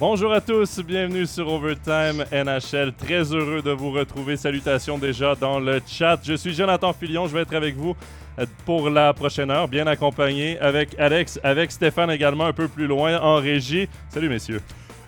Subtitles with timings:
[0.00, 2.94] Bonjour à tous, bienvenue sur Overtime NHL.
[2.94, 4.38] Très heureux de vous retrouver.
[4.38, 6.18] Salutations déjà dans le chat.
[6.24, 7.94] Je suis Jonathan Filion, je vais être avec vous
[8.38, 12.86] euh, pour la prochaine heure, bien accompagné avec Alex, avec Stéphane également un peu plus
[12.86, 13.90] loin en régie.
[14.08, 14.62] Salut messieurs.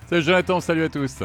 [0.07, 1.23] Salut Jonathan, salut à tous.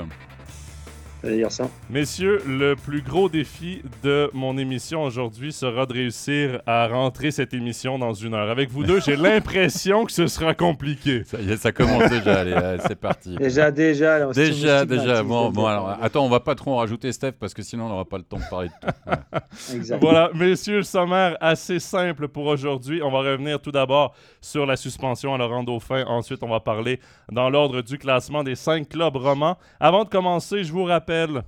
[1.90, 7.52] Messieurs, le plus gros défi de mon émission aujourd'hui sera de réussir à rentrer cette
[7.52, 8.48] émission dans une heure.
[8.48, 11.24] Avec vous deux, j'ai l'impression que ce sera compliqué.
[11.24, 12.40] Ça y est, ça commence déjà.
[12.40, 13.34] Allez, c'est parti.
[13.34, 14.32] Déjà, déjà.
[14.32, 15.22] déjà, déjà.
[15.24, 17.88] Bon, bon, alors, attends, on va pas trop en rajouter, Steph, parce que sinon, on
[17.88, 19.98] n'aura pas le temps de parler de tout.
[20.00, 23.02] Voilà, messieurs, le sommaire assez simple pour aujourd'hui.
[23.02, 26.04] On va revenir tout d'abord sur la suspension à Laurent Dauphin.
[26.06, 29.56] Ensuite, on va parler dans l'ordre du classement des cinq clubs romans.
[29.80, 31.42] Avant de commencer, je vous rappelle rappelle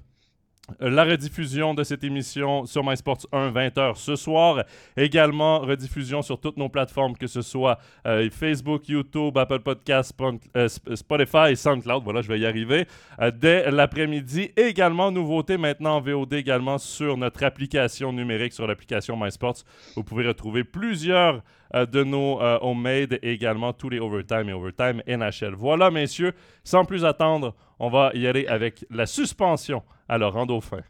[0.79, 4.65] la rediffusion de cette émission sur MySports 1, 20h ce soir.
[4.97, 10.15] Également, rediffusion sur toutes nos plateformes, que ce soit euh, Facebook, YouTube, Apple Podcasts,
[10.57, 12.05] euh, Spotify et SoundCloud.
[12.05, 12.87] Voilà, je vais y arriver.
[13.21, 14.51] Euh, dès l'après-midi.
[14.57, 19.65] Également, nouveauté maintenant en VOD également sur notre application numérique, sur l'application MySports.
[19.97, 25.55] Vous pouvez retrouver plusieurs de nos homemade et également tous les Overtime et Overtime NHL.
[25.55, 26.33] Voilà, messieurs,
[26.65, 30.81] sans plus attendre, on va y aller avec la suspension à Laurent Dauphin.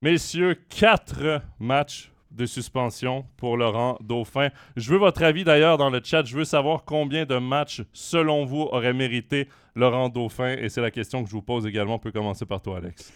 [0.00, 4.50] Messieurs, quatre matchs de suspension pour Laurent Dauphin.
[4.76, 6.24] Je veux votre avis d'ailleurs dans le chat.
[6.24, 10.56] Je veux savoir combien de matchs, selon vous, aurait mérité Laurent Dauphin.
[10.56, 11.94] Et c'est la question que je vous pose également.
[11.94, 13.12] On peut commencer par toi, Alex.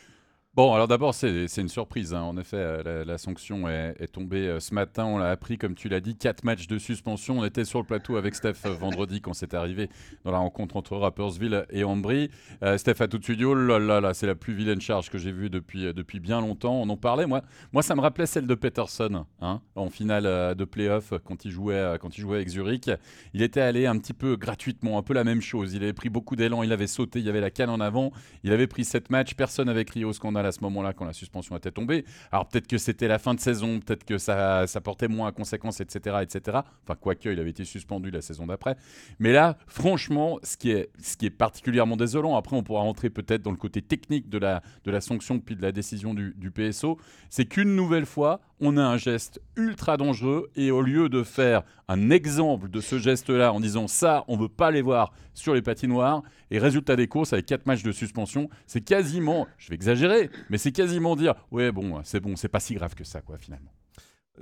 [0.55, 2.15] Bon, alors d'abord, c'est une surprise.
[2.15, 2.23] Hein.
[2.23, 5.05] En effet, euh, la, sanction est, tombée euh, ce matin.
[5.05, 7.39] On l'a appris, comme tu l'as dit, quatre matchs de suspension.
[7.39, 9.89] On était sur le plateau avec Steph euh, vendredi quand c'est arrivé
[10.25, 12.31] dans la rencontre entre Rappersville et Ambry.
[12.77, 15.19] Steph a tout de suite Oh là là, là c'est la plus vilaine charge que
[15.19, 16.75] j'ai vue depuis, depuis bien longtemps.
[16.75, 17.27] On en parlait.
[17.27, 21.53] Moi, moi, ça me rappelait celle de Peterson hein, en finale de playoff quand il,
[21.53, 22.91] jouait, quand il jouait avec Zurich.
[23.33, 25.75] Il était allé un petit peu gratuitement, un peu la même chose.
[25.75, 28.11] Il avait pris beaucoup d'élan, il avait sauté, il y avait la canne en avant.
[28.43, 29.35] Il avait pris sept matchs.
[29.35, 32.05] Personne n'avait crié au scandale à ce moment-là quand la suspension était tombée.
[32.33, 35.33] Alors peut-être que c'était la fin de saison, peut-être que ça, ça portait moins à
[35.33, 36.59] conséquences, etc., etc.
[36.85, 38.77] Enfin, quoique, il avait été suspendu la saison d'après.
[39.19, 43.11] Mais là, franchement, ce qui est, ce qui est particulièrement désolant, après on pourra rentrer
[43.11, 46.35] peut-être dans le côté technique de la, de la sanction puis de la décision du,
[46.37, 46.99] du PSO,
[47.31, 51.63] c'est qu'une nouvelle fois, on a un geste ultra dangereux et au lieu de faire
[51.89, 55.63] un exemple de ce geste-là en disant ça, on veut pas les voir sur les
[55.63, 60.31] patinoires et résultat des courses avec quatre matchs de suspension, c'est quasiment, je vais exagérer,
[60.51, 63.39] mais c'est quasiment dire ouais bon, c'est bon, c'est pas si grave que ça quoi
[63.39, 63.71] finalement.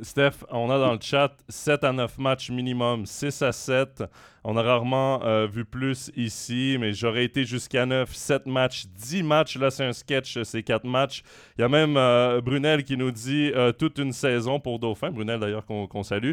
[0.03, 4.05] Steph, on a dans le chat 7 à 9 matchs minimum, 6 à 7.
[4.45, 9.23] On a rarement euh, vu plus ici, mais j'aurais été jusqu'à 9, 7 matchs, 10
[9.23, 9.59] matchs.
[9.59, 11.23] Là, c'est un sketch, c'est 4 matchs.
[11.59, 15.11] Il y a même euh, Brunel qui nous dit euh, toute une saison pour Dauphin.
[15.11, 16.33] Brunel, d'ailleurs, qu'on salue.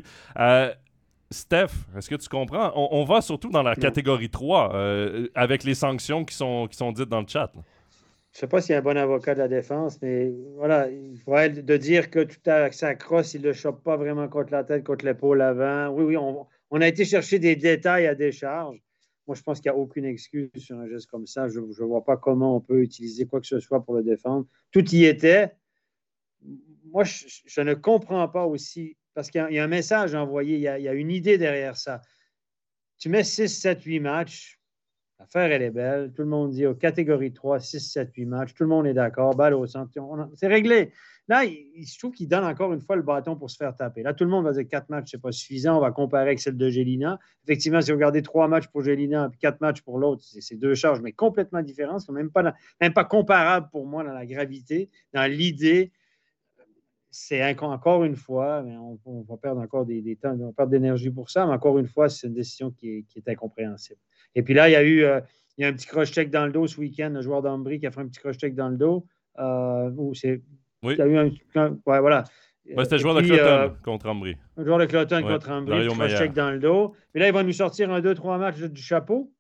[1.31, 2.72] Steph, est-ce que tu comprends?
[2.75, 4.75] On, va surtout dans la catégorie 3
[5.34, 7.52] avec les sanctions qui sont, qui sont dites dans le chat.
[8.33, 10.89] Je ne sais pas s'il y a un bon avocat de la défense, mais voilà,
[10.89, 14.27] il faudrait de dire que tout à sa crosse, il ne le chope pas vraiment
[14.27, 15.89] contre la tête, contre l'épaule avant.
[15.89, 18.81] Oui, oui, on, a été chercher des détails à décharge.
[19.27, 21.47] Moi, je pense qu'il n'y a aucune excuse sur un geste comme ça.
[21.47, 24.47] Je ne vois pas comment on peut utiliser quoi que ce soit pour le défendre.
[24.72, 25.51] Tout y était.
[26.85, 30.67] Moi, je, ne comprends pas aussi, parce qu'il y, a un message envoyé, il y,
[30.67, 32.01] a, il y a une idée derrière ça.
[32.97, 34.59] Tu mets 6, 7, 8 matchs,
[35.23, 36.11] L'affaire, elle est belle.
[36.13, 38.53] Tout le monde dit oh, catégorie 3, 6, 7, 8 matchs.
[38.53, 39.34] Tout le monde est d'accord.
[39.35, 39.89] Balle au centre.
[40.34, 40.91] C'est réglé.
[41.29, 44.03] Là, il, se trouve qu'il donne encore une fois le bâton pour se faire taper.
[44.03, 45.78] Là, tout le monde va dire 4 matchs, ce n'est pas suffisant.
[45.78, 47.19] On va comparer avec celle de Gélina.
[47.45, 50.75] Effectivement, si vous regardez 3 matchs pour Gélina et 4 matchs pour l'autre, c'est deux
[50.75, 52.01] charges, mais complètement différentes.
[52.01, 55.94] Ce même pas, même pas comparable pour moi dans la gravité, dans l'idée.
[57.16, 61.12] C'est encore une fois, mais on, va perdre encore des, temps, on va perdre d'énergie
[61.12, 64.00] pour ça, mais encore une fois, c'est une décision qui est incompréhensible.
[64.35, 65.22] Et puis là, il y a eu euh,
[65.58, 67.85] il y a un petit croche-check dans le dos ce week-end, un joueur d'Ambry qui
[67.85, 69.05] a fait un petit croche-check dans le dos.
[69.40, 70.41] Euh, c'est,
[70.82, 70.96] oui.
[70.96, 71.17] Il y a eu
[71.55, 71.70] un.
[71.85, 72.23] Ouais, voilà.
[72.66, 74.35] c'était le joueur de Cloton euh, contre Ambry.
[74.58, 76.96] Un joueur de Cloton contre Ambry, croche-check dans le dos.
[77.14, 79.32] Mais là, il va nous sortir un, deux, trois matchs du chapeau.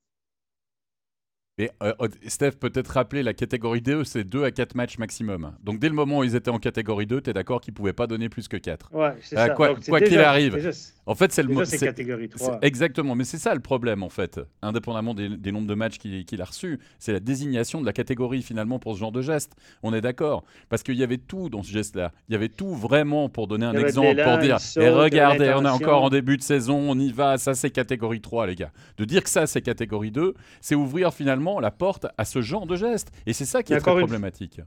[1.59, 1.93] Mais euh,
[2.27, 5.53] Steph, peut-être rappeler, la catégorie 2, c'est 2 à 4 matchs maximum.
[5.63, 7.77] Donc dès le moment où ils étaient en catégorie 2, tu es d'accord qu'ils ne
[7.77, 8.89] pouvaient pas donner plus que 4.
[8.91, 9.53] Ouais, c'est euh, ça.
[9.53, 10.73] Quoi qu'il arrive.
[11.05, 12.59] En fait, c'est le c'est catégorie 3.
[12.61, 14.39] Exactement, mais c'est ça le problème en fait.
[14.61, 18.79] Indépendamment des, nombres de matchs qu'il a reçus, c'est la désignation de la catégorie finalement
[18.79, 19.53] pour ce genre de geste.
[19.83, 20.43] On est d'accord.
[20.69, 22.11] Parce qu'il y avait tout dans ce geste-là.
[22.29, 25.69] Il y avait tout vraiment pour donner un exemple, pour dire et regardez, on est
[25.69, 28.71] encore en début de saison, on y va, ça c'est catégorie 3, les gars.
[28.97, 32.65] De dire que ça c'est catégorie 2, c'est ouvrir finalement la porte à ce genre
[32.65, 33.11] de geste.
[33.25, 34.61] Et c'est ça qui est très problématique.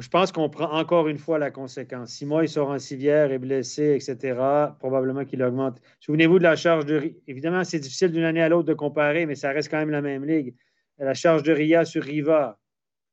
[0.00, 2.10] Je pense qu'on prend encore une fois la conséquence.
[2.10, 4.36] Si moi, il sort en civière, est blessé, etc.,
[4.80, 5.80] probablement qu'il augmente.
[6.00, 7.14] Souvenez-vous de la charge de.
[7.28, 10.02] Évidemment, c'est difficile d'une année à l'autre de comparer, mais ça reste quand même la
[10.02, 10.54] même ligue.
[10.98, 12.58] La charge de Ria sur Riva,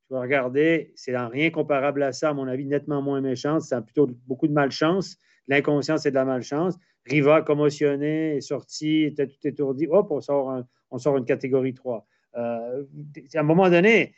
[0.08, 3.62] tu vas regarder, c'est en rien comparable à ça, à mon avis, nettement moins méchante.
[3.62, 5.18] C'est plutôt beaucoup de malchance.
[5.48, 6.76] L'inconscience et de la malchance.
[7.06, 9.88] Riva commotionné, sorti, était tout étourdi.
[9.90, 12.06] Hop, on sort, on sort une catégorie 3.
[12.36, 12.84] Euh,
[13.34, 14.14] à un moment donné,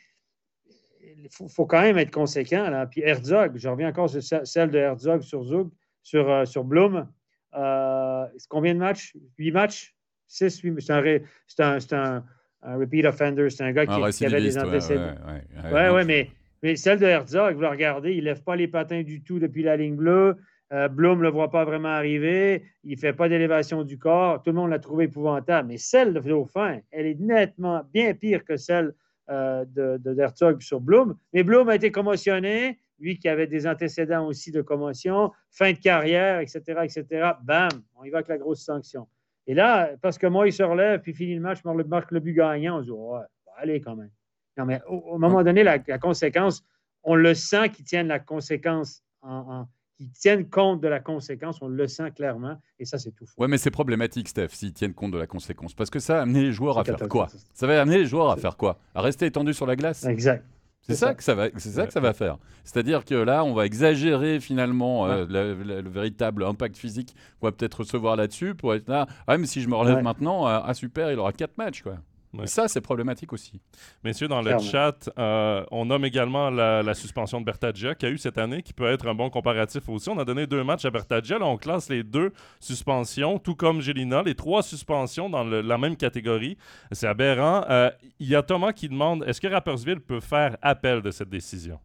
[1.22, 2.70] il faut, quand même être conséquent.
[2.70, 2.86] Là.
[2.86, 5.68] Puis Herzog, je reviens encore sur celle de Herzog sur Zug,
[6.02, 7.06] sur, euh, sur Bloom.
[7.54, 9.14] Euh, combien de matchs?
[9.38, 9.94] Huit matchs?
[10.26, 10.80] Six, huit.
[10.80, 12.24] C'est un, un,
[12.62, 13.50] un, repeat offender.
[13.50, 15.14] C'est un gars qui, avait des antécédents.
[15.26, 16.30] Oui, ouais, ouais, mais,
[16.62, 19.38] mais celle de Herzog, vous la regardez, il ne lève pas les patins du tout
[19.38, 20.36] depuis la ligne bleue.
[20.72, 22.62] Euh, Bloom ne le voit pas vraiment arriver.
[22.84, 24.40] Il ne fait pas d'élévation du corps.
[24.42, 25.66] Tout le monde l'a trouvé épouvantable.
[25.66, 28.94] Mais celle de Dauphin, elle est nettement bien pire que celle
[29.30, 31.16] euh, de, de sur Bloom.
[31.32, 35.78] Mais Bloom a été commotionné, lui qui avait des antécédents aussi de commotion, fin de
[35.78, 37.32] carrière, etc., etc.
[37.42, 39.06] Bam, on y va avec la grosse sanction.
[39.46, 42.34] Et là, parce que moi, il se relève, puis finit le match, marque le but
[42.34, 43.20] gagnant, on se dit, ouais,
[43.56, 44.10] allez quand même.
[44.56, 46.62] Non, mais au, moment donné, la, conséquence,
[47.02, 49.66] on le sent qu'ils tiennent la conséquence en
[50.00, 51.58] qui tiennent compte de la conséquence.
[51.60, 52.56] On le sent clairement.
[52.78, 55.74] Et ça, c'est tout Oui, mais c'est problématique, Steph, s'ils tiennent compte de la conséquence.
[55.74, 57.28] Parce que ça va amener les joueurs à faire quoi?
[57.52, 58.78] Ça va amener les joueurs à faire quoi?
[58.94, 60.04] À rester étendus sur la glace?
[60.06, 60.42] Exact.
[60.80, 62.38] C'est ça, que ça va, c'est ça que ça va faire.
[62.64, 67.80] C'est-à-dire que là, on va exagérer finalement euh, le, véritable impact physique qu'on va peut-être
[67.80, 69.06] recevoir là-dessus pour être là.
[69.26, 71.98] Ah, mais si je me relève maintenant, euh, ah super, il aura quatre matchs quoi.
[72.44, 73.60] Ça, c'est problématique aussi.
[74.04, 78.18] Messieurs, dans le chat, euh, on nomme également la, suspension de Bertagia qui a eu
[78.18, 80.08] cette année, qui peut être un bon comparatif aussi.
[80.08, 81.38] On a donné deux matchs à Bertagia.
[81.38, 85.96] Là, on classe les deux suspensions, tout comme Gélina, les trois suspensions dans la même
[85.96, 86.56] catégorie.
[86.92, 87.64] C'est aberrant.
[87.68, 87.90] Euh,
[88.20, 91.80] il y a Thomas qui demande est-ce que Rappersville peut faire appel de cette décision?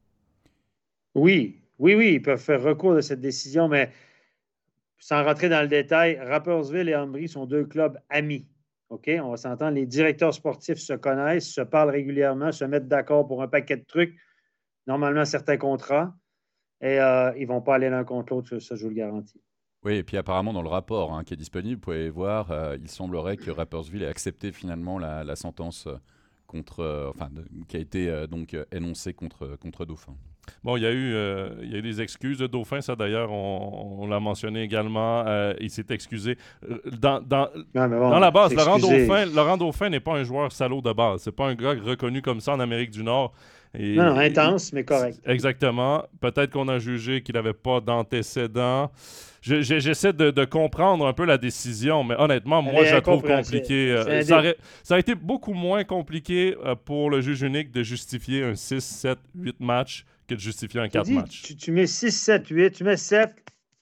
[1.15, 3.89] Oui, oui, oui, ils peuvent faire recours de cette décision, mais
[4.99, 8.45] sans rentrer dans le détail, Rappersville et Ambry sont deux clubs amis.
[8.95, 13.27] OK, on va s'entendre, les directeurs sportifs se connaissent, se parlent régulièrement, se mettent d'accord
[13.27, 14.15] pour un paquet de trucs,
[14.87, 16.15] normalement certains contrats,
[16.79, 19.41] et euh, ils ne vont pas aller l'un contre l'autre, ça je vous le garantis.
[19.83, 22.77] Oui, et puis apparemment dans le rapport hein, qui est disponible, vous pouvez voir, euh,
[22.79, 25.97] il semblerait que Rappersville ait accepté finalement la, sentence euh,
[26.47, 27.29] contre, enfin,
[27.67, 30.15] qui a été donc énoncée contre, contre Dauphin.
[30.63, 32.95] Bon, il y, a eu, euh, il y a eu des excuses de Dauphin, ça
[32.95, 35.23] d'ailleurs, on, l'a mentionné également.
[35.27, 36.37] Euh, il s'est excusé.
[36.67, 40.81] Euh, dans, dans, dans la base, Laurent Dauphin, Laurent Dauphin n'est pas un joueur salaud
[40.81, 41.21] de base.
[41.21, 43.33] C'est pas un gars reconnu comme ça en Amérique du Nord.
[43.77, 45.19] non, intense, mais correct.
[45.25, 46.03] Exactement.
[46.19, 48.89] Peut-être qu'on a jugé qu'il n'avait pas d'antécédents.
[49.41, 53.95] J'essaie de, comprendre un peu la décision, mais honnêtement, moi, je la trouve compliquée.
[54.23, 54.41] Ça,
[54.81, 56.55] ça, a été beaucoup moins compliqué
[56.85, 60.89] pour le juge unique de justifier un 6, 7, 8 matchs que de justifier un
[60.89, 61.55] 4 matchs.
[61.55, 63.33] Tu, mets 6, 7, 8, tu mets 7,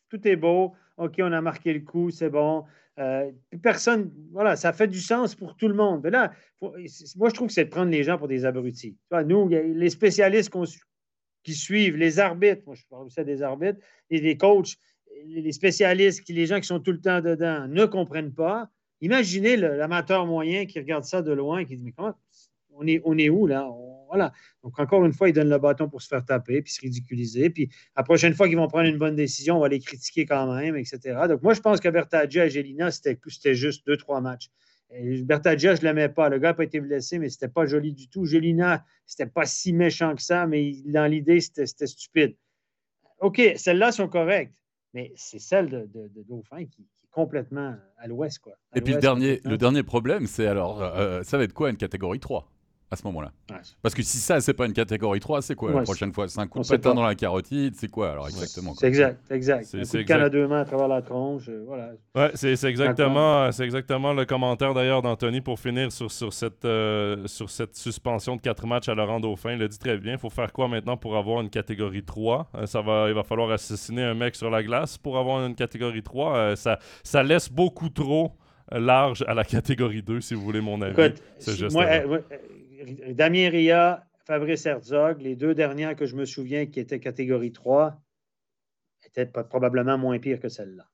[0.10, 0.74] tout est beau.
[0.98, 2.66] OK, on a marqué le coup, c'est bon.
[3.00, 3.32] Euh,
[3.64, 6.02] personne, voilà, ça fait du sens pour tout le monde.
[6.04, 6.32] Mais là,
[6.62, 8.96] moi, je trouve que c'est de prendre les gens pour des abrutis.
[9.26, 10.52] nous, les spécialistes
[11.44, 13.80] qui suivent, les arbitres, moi, je parle aussi des arbitres,
[14.10, 14.76] et les coachs,
[15.26, 18.70] les spécialistes, les gens qui sont tout le temps dedans ne comprennent pas.
[19.02, 22.16] Imaginez l'amateur moyen qui regarde ça de loin et qui dit Mais comment
[22.72, 23.70] on est, on est où là?
[24.14, 24.32] Voilà.
[24.64, 27.50] Donc, encore une fois, ils donnent le bâton pour se faire taper puis se ridiculiser.
[27.50, 30.54] Puis, la prochaine fois qu'ils vont prendre une bonne décision, on va les critiquer quand
[30.54, 31.00] même, etc.
[31.28, 33.18] Donc, moi, je pense que Bertaggia et Gélina, c'était
[33.56, 34.52] juste deux, trois matchs.
[35.24, 36.30] Bertaggia, je ne l'aimais pas.
[36.30, 38.26] Le gars n'a pas été blessé, mais c'était pas joli du tout.
[38.26, 42.36] Gélina, c'était pas si méchant que ça, mais dans l'idée, c'était stupide.
[43.20, 44.54] OK, celles-là sont correctes,
[44.94, 48.38] mais c'est celle de, Dauphin qui, est complètement à l'ouest.
[48.38, 48.54] quoi.
[48.76, 51.78] et puis le dernier, le dernier problème, c'est alors, euh, ça va être quoi une
[51.78, 52.53] catégorie 3
[52.94, 53.32] à ce moment-là.
[53.82, 56.28] Parce que si ça, c'est pas une catégorie 3, c'est quoi la prochaine fois?
[56.28, 59.66] C'est un coup de pétain dans la carotide C'est quoi alors exactement C'est exact, exact.
[59.66, 61.50] C'est, un coup de canne à deux mains à travers la tronche.
[61.50, 61.92] Euh, voilà.
[62.16, 67.28] Ouais, c'est, exactement, c'est exactement le commentaire d'ailleurs d'Anthony pour finir sur, sur, cette, euh,
[67.28, 69.54] sur cette suspension de quatre matchs à Laurent Dauphin.
[69.54, 70.14] Il le dit très bien.
[70.14, 73.24] Il faut faire quoi maintenant pour avoir une catégorie 3 euh, ça va, Il va
[73.24, 76.56] falloir assassiner un mec sur la glace pour avoir une catégorie 3.
[76.56, 78.34] ça, ça laisse beaucoup trop
[78.72, 81.00] large à la catégorie 2, si vous voulez mon avis.
[81.00, 81.22] Écoute,
[81.72, 81.86] moi,
[83.14, 88.02] Damien Ria, Fabrice Herzog, les deux dernières que je me souviens qui étaient catégorie 3,
[89.06, 90.86] étaient probablement moins pires que celle-là.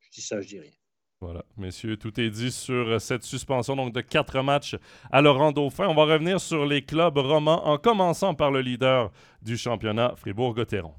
[0.00, 0.70] Je dis ça, je dis rien.
[1.20, 4.76] Voilà, messieurs, tout est dit sur cette suspension donc de quatre matchs
[5.10, 5.88] à Laurent Dauphin.
[5.88, 10.92] On va revenir sur les clubs romans en commençant par le leader du championnat, Fribourg-Gotteron.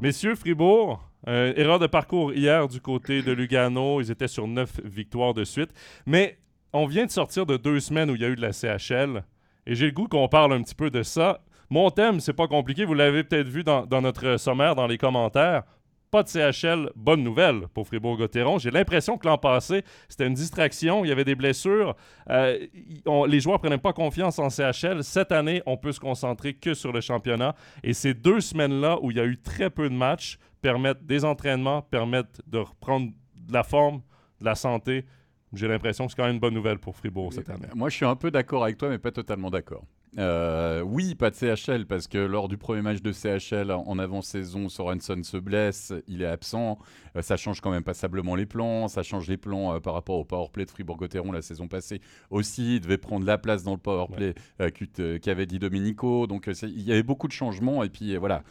[0.00, 4.02] Messieurs, Fribourg, euh, erreur de parcours hier du côté de Lugano.
[4.02, 5.70] Ils étaient sur neuf victoires de suite.
[6.04, 6.38] Mais
[6.74, 9.22] on vient de sortir de deux semaines où il y a eu de la CHL.
[9.64, 11.40] Et j'ai le goût qu'on parle un petit peu de ça.
[11.70, 15.62] Mon thème, c'est pas compliqué, vous l'avez peut-être vu dans, notre sommaire, dans les commentaires.
[16.10, 18.58] Pas de CHL, bonne nouvelle pour Fribourg-Gotteron.
[18.58, 21.94] J'ai l'impression que l'an passé, c'était une distraction, il y avait des blessures.
[22.28, 22.58] Euh,
[23.28, 25.02] les joueurs prenaient pas confiance en CHL.
[25.04, 27.54] Cette année, on peut se concentrer que sur le championnat.
[27.84, 31.24] Et ces deux semaines-là où il y a eu très peu de matchs permettent des
[31.24, 34.02] entraînements, permettent de reprendre de la forme,
[34.40, 35.04] de la santé.
[35.56, 37.66] J'ai l'impression que c'est quand même une bonne nouvelle pour Fribourg cette année.
[37.74, 39.84] Moi, je suis un peu d'accord avec toi, mais pas totalement d'accord.
[40.18, 44.68] Euh, oui, pas de CHL, parce que lors du premier match de CHL en avant-saison,
[44.68, 46.78] Sorensen se blesse, il est absent.
[47.16, 48.88] Euh, ça change quand même passablement les plans.
[48.88, 52.00] Ça change les plans euh, par rapport au powerplay de Fribourg-Gotteron la saison passée.
[52.30, 54.34] Aussi, il devait prendre la place dans le powerplay
[55.22, 56.26] qu'avait dit Domenico.
[56.26, 57.82] Donc, il y avait beaucoup de changements.
[57.82, 58.42] Et puis, voilà.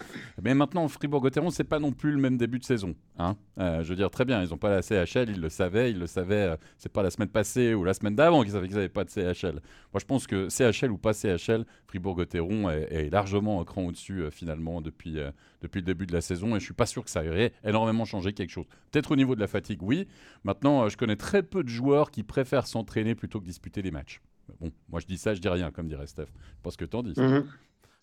[0.41, 2.95] Mais maintenant, Fribourg-Gotteron, c'est pas non plus le même début de saison.
[3.19, 3.35] Hein.
[3.57, 5.91] je veux dire, très bien, ils n'ont pas la CHL, ils le savaient.
[5.91, 8.75] Ils le savaient, c'est pas la semaine passée ou la semaine d'avant qu'ils savaient qu'ils
[8.75, 9.53] n'avaient pas de CHL.
[9.93, 11.52] Moi, je pense que CHL ou pas CHL,
[11.87, 15.31] Fribourg-Gotteron est, largement un cran au-dessus euh, finalement depuis, euh,
[15.61, 17.53] depuis le début de la saison et je ne suis pas sûr que ça ait
[17.63, 18.65] énormément changé quelque chose.
[18.91, 20.07] Peut-être au niveau de la fatigue, oui.
[20.43, 23.91] Maintenant, euh, je connais très peu de joueurs qui préfèrent s'entraîner plutôt que disputer les
[23.91, 24.21] matchs.
[24.59, 26.27] Bon, moi je dis ça, je dis rien, comme dirait Steph.
[26.61, 27.13] Pas ce que tu en dis.
[27.17, 27.45] Mhm.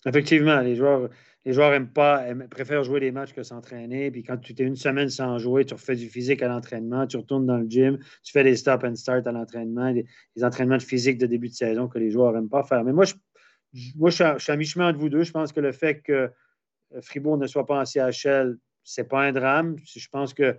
[0.05, 1.09] Effectivement, les joueurs,
[1.45, 4.09] les joueurs aiment pas, préfèrent jouer les matchs que s'entraîner.
[4.09, 7.17] Puis quand tu es une semaine sans jouer, tu refais du physique à l'entraînement, tu
[7.17, 10.05] retournes dans le gym, tu fais des stop and start à l'entraînement, des,
[10.43, 12.83] entraînements de physique de début de saison que les joueurs n'aiment pas faire.
[12.83, 13.13] Mais moi, je,
[13.95, 15.23] moi, je suis, à, mi-chemin entre vous deux.
[15.23, 16.31] Je pense que le fait que
[16.93, 19.77] euh, Fribourg ne soit pas en CHL, c'est pas un drame.
[19.83, 20.57] Je pense que euh,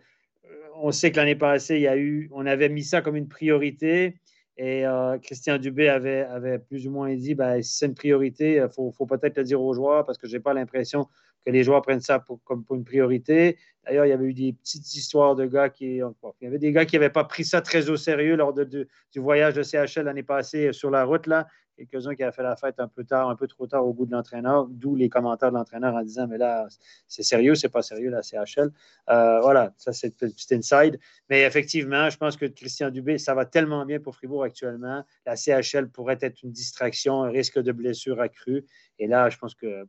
[0.77, 3.29] on sait que l'année passée, il y a eu, on avait mis ça comme une
[3.29, 4.17] priorité.
[4.57, 8.69] Et euh, Christian Dubé avait, plus ou moins dit ben, si c'est une priorité, il
[8.71, 11.09] faut, peut-être le dire aux joueurs parce que je n'ai pas l'impression
[11.45, 13.59] que les joueurs prennent ça comme pour une priorité.
[13.85, 15.97] D'ailleurs, il y avait eu des petites histoires de gars qui.
[15.97, 16.05] Il
[16.43, 19.55] y avait des gars qui n'avaient pas pris ça très au sérieux lors du voyage
[19.55, 21.27] de CHL l'année passée sur la route.
[21.27, 21.49] Là
[21.87, 24.07] quelques-uns qui avaient fait la fête un peu tard, un peu trop tard au goût
[24.07, 26.67] de l'entraîneur, d'où les commentaires de l'entraîneur en disant Mais là,
[27.09, 28.71] c'est sérieux, c'est pas sérieux, la CHL.
[29.11, 30.99] Euh, voilà, ça, c'est petite inside.
[31.29, 35.05] Mais effectivement, je pense que Christian Dubé, ça va tellement bien pour Fribourg actuellement.
[35.27, 38.65] La CHL pourrait être une distraction, un risque de blessure accrue.
[38.99, 39.87] Et là, je pense que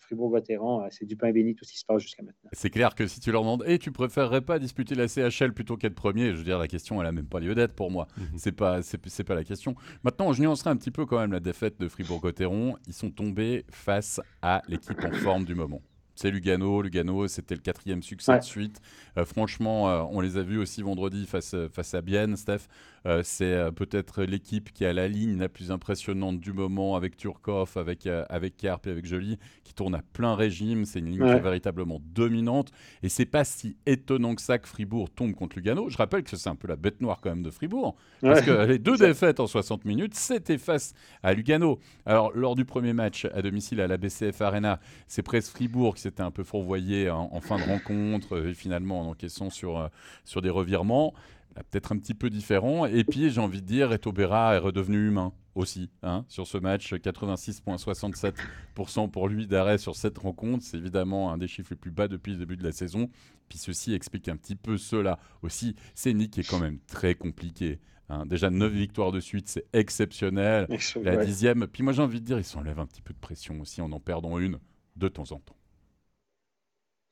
[0.00, 2.50] Fribourg-Gotteron, euh, c'est du pain béni tout ce qui se passe jusqu'à maintenant.
[2.52, 5.76] C'est clair que si tu leur demandes, et tu préférerais pas disputer la CHL plutôt
[5.76, 8.06] qu'être premier, je veux dire, la question, elle a même pas lieu d'être pour moi.
[8.16, 8.26] Mhm.
[8.36, 9.74] C'est pas, c'est, pas la question.
[10.02, 12.76] Maintenant, je nuancerai un petit peu quand même la défaite de Fribourg-Gotteron.
[12.86, 15.82] Ils sont tombés face à l'équipe en forme du moment.
[16.14, 16.80] C'est Lugano.
[16.80, 18.80] Lugano, c'était le quatrième succès de suite.
[19.18, 22.68] Euh, franchement, euh, on les a vus aussi vendredi face, face à Bienne, Steph.
[23.06, 27.16] Euh, c'est euh, peut-être l'équipe qui a la ligne la plus impressionnante du moment avec
[27.16, 30.84] Turkov, avec, euh, avec Karp et avec Joly, qui tourne à plein régime.
[30.86, 32.70] C'est une ligne qui est véritablement dominante.
[33.02, 35.90] Et c'est pas si étonnant que ça que Fribourg tombe contre Lugano.
[35.90, 37.94] Je rappelle que c'est un peu la bête noire quand même de Fribourg.
[38.22, 41.78] Parce que les deux défaites en 60 minutes, c'était face à Lugano.
[42.06, 46.02] Alors, lors du premier match à domicile à la BCF Arena, c'est presque Fribourg qui
[46.02, 49.90] s'était un peu fourvoyé en, fin de rencontre et finalement en encaissant sur,
[50.24, 51.12] sur des revirements
[51.62, 52.86] peut-être un petit peu différent.
[52.86, 56.92] Et puis, j'ai envie de dire, Etobera est redevenu humain aussi hein, sur ce match.
[56.92, 60.64] 86,67% pour lui d'arrêt sur cette rencontre.
[60.64, 63.08] C'est évidemment un des chiffres les plus bas depuis le début de la saison.
[63.48, 65.76] Puis ceci explique un petit peu cela aussi.
[65.94, 67.78] C'est Nick qui est quand même très compliqué.
[68.08, 68.26] Hein.
[68.26, 70.66] Déjà 9 victoires de suite, c'est exceptionnel.
[71.02, 73.60] La dixième, puis moi j'ai envie de dire, il s'enlève un petit peu de pression
[73.60, 74.58] aussi en en perdant une
[74.96, 75.56] de temps en temps.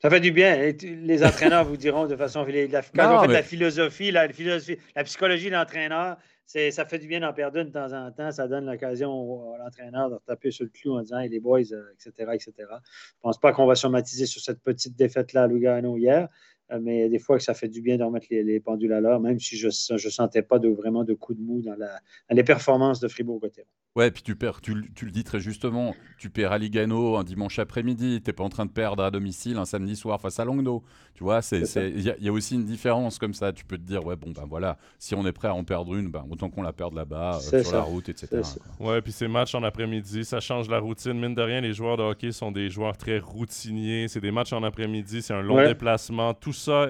[0.02, 0.73] Ça fait du bien.
[0.82, 2.44] Les entraîneurs vous diront de façon.
[2.44, 7.06] La, quand on fait la philosophie, la, philosophie, la psychologie de l'entraîneur, ça fait du
[7.06, 8.32] bien d'en perdre une de temps en temps.
[8.32, 11.61] Ça donne l'occasion à l'entraîneur de taper sur le clou en disant hey, les boys,
[11.61, 12.52] etc., euh, etc.
[12.59, 16.28] Je ne pense pas qu'on va somatiser sur cette petite défaite-là à Lugano hier,
[16.73, 19.21] euh, mais des fois que ça fait du bien de remettre les, pendules à l'heure,
[19.21, 22.37] même si je ne sentais pas de, vraiment de coup de mou dans, la, dans
[22.37, 23.68] les performances de Fribourg-Gotteron.
[23.94, 27.58] Ouais, puis tu perds, tu, le dis très justement, tu perds à Ligano un dimanche
[27.58, 30.82] après-midi, t'es pas en train de perdre à domicile un samedi soir face à Langnau.
[31.14, 33.52] Tu vois, il y, a aussi une différence comme ça.
[33.52, 35.94] Tu peux te dire, ouais, bon, ben voilà, si on est prêt à en perdre
[35.94, 38.40] une, ben, autant qu'on la perde là-bas, euh, sur la route, etc.
[38.80, 41.12] Ouais, puis ces matchs en après-midi, ça change la routine.
[41.12, 44.08] Mine de rien, les joueurs de hockey sont des joueurs très routiniers.
[44.08, 46.32] C'est des matchs en après-midi, c'est un long déplacement.
[46.32, 46.88] Tout ça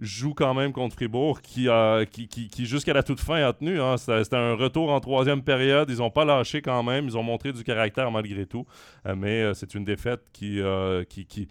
[0.00, 1.68] joue quand même contre Fribourg, qui,
[2.10, 3.80] qui, qui, jusqu'à la toute fin a tenu.
[3.80, 3.96] Hein.
[3.98, 5.90] C'était un retour en troisième période.
[5.90, 6.24] Ils ont pas
[6.62, 7.06] quand même.
[7.06, 8.66] Ils ont montré du caractère malgré tout.
[9.06, 11.48] Euh, mais euh, c'est une défaite qui, euh, qui, qui,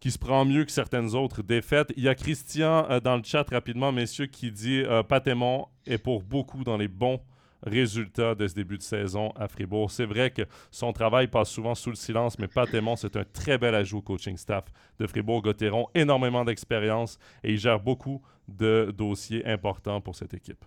[0.00, 1.92] qui, se prend mieux que certaines autres défaites.
[1.96, 6.64] Il y a Christian dans le chat rapidement, messieurs, qui dit Patémon est pour beaucoup
[6.64, 7.20] dans les bons
[7.62, 9.90] résultats de ce début de saison à Fribourg.
[9.90, 13.58] C'est vrai que son travail passe souvent sous le silence, mais Patémon, c'est un très
[13.58, 14.64] bel ajout au coaching staff
[14.98, 15.88] de Fribourg-Gotteron.
[15.94, 20.64] Énormément d'expérience et il gère beaucoup de dossiers importants pour cette équipe.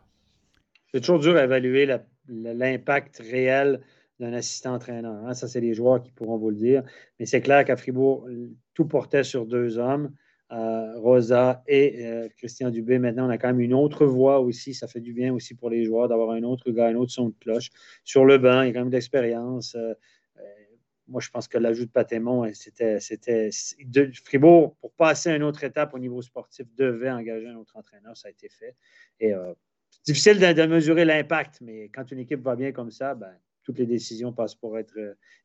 [0.94, 1.86] C'est toujours dur à évaluer
[2.32, 3.82] l'impact réel
[4.20, 5.26] d'un assistant entraîneur.
[5.26, 5.34] Hein.
[5.34, 6.84] Ça, c'est les joueurs qui pourront vous le dire.
[7.20, 8.28] Mais c'est clair qu'à Fribourg,
[8.74, 10.12] tout portait sur deux hommes.
[10.52, 13.00] Euh, Rosa et euh, Christian Dubé.
[13.00, 14.74] Maintenant, on a quand même une autre voix aussi.
[14.74, 17.30] Ça fait du bien aussi pour les joueurs d'avoir un autre gars, un autre son
[17.30, 17.70] de cloche.
[18.04, 19.76] Sur le banc, il y a quand même de l'expérience.
[19.76, 19.94] Euh,
[21.08, 23.00] moi, je pense que l'ajout de Patémon, c'était.
[24.26, 28.16] Fribourg, pour passer à une autre étape au niveau sportif, devait engager un autre entraîneur.
[28.18, 28.76] Ça a été fait.
[29.20, 29.34] Et
[30.06, 33.34] difficile de, mesurer l'impact, mais quand une équipe va bien comme ça, ben,
[33.64, 34.94] toutes les décisions passent pour être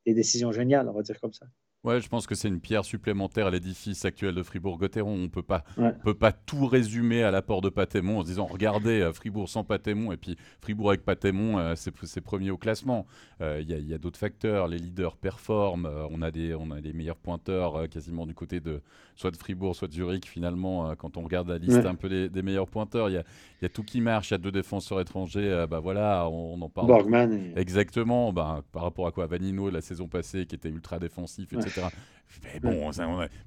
[0.05, 1.47] des décisions géniales, on va dire comme ça.
[1.87, 5.23] Ouais, je pense que c'est une pierre supplémentaire à l'édifice actuel de Fribourg-Gotteron.
[5.23, 5.63] On peut pas,
[6.03, 9.63] peut pas tout résumer à l'apport de Patémon en se disant regardez euh, Fribourg sans
[9.63, 13.07] Patémon et puis Fribourg avec Patémon, euh, c'est premier au classement.
[13.41, 14.67] Euh, il y a, d'autres facteurs.
[14.67, 15.89] Les leaders performent.
[16.11, 18.83] on a des on a les meilleurs pointeurs quasiment du côté de
[19.15, 20.27] soit de Fribourg, soit de Zurich.
[20.27, 23.23] Finalement, quand on regarde la liste un peu des, meilleurs pointeurs, il y a,
[23.63, 24.31] y a, tout qui marche.
[24.31, 25.65] Il y a deux défenseurs étrangers.
[25.71, 26.89] bah voilà, on, en parle.
[26.89, 27.53] Borgman.
[27.55, 28.33] Exactement.
[28.33, 29.27] Bah, par rapport à quoi?
[29.27, 31.76] Vanino la saison passée qui était ultra défensif, etc.
[32.43, 32.91] Mais bon,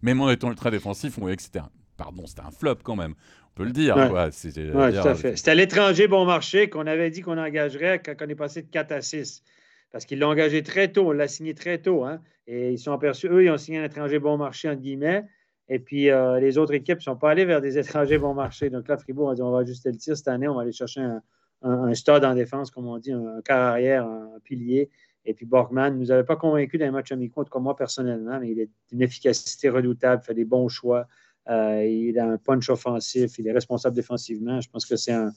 [0.01, 2.95] même en étant ultra défensif, on voyait que c'était un, pardon, c'était un flop quand
[2.95, 3.13] même.
[3.51, 3.95] On peut le dire.
[4.31, 8.67] C'était à l'étranger bon marché qu'on avait dit qu'on engagerait quand on est passé de
[8.67, 9.43] 4 à 6.
[9.91, 12.03] Parce qu'ils l'ont engagé très tôt, on l'a signé très tôt.
[12.05, 15.25] Hein, et ils sont aperçus, eux, ils ont signé un étranger bon marché, entre guillemets.
[15.67, 18.69] Et puis, euh, les autres équipes ne sont pas allées vers des étrangers bon marché.
[18.69, 20.71] Donc là, Fribourg a dit on va ajuster le tir cette année, on va aller
[20.71, 21.21] chercher un,
[21.61, 24.89] un, stade en défense, comme on dit, un, un quart arrière, un pilier.
[25.29, 28.39] Et puis Borgman ne nous avait pas convaincu dans les matchs amicaux, en moi personnellement,
[28.39, 31.07] mais il a une efficacité redoutable, fait des bons choix.
[31.49, 34.59] Euh, il a un punch offensif, il est responsable défensivement.
[34.59, 35.31] Je pense que c'est un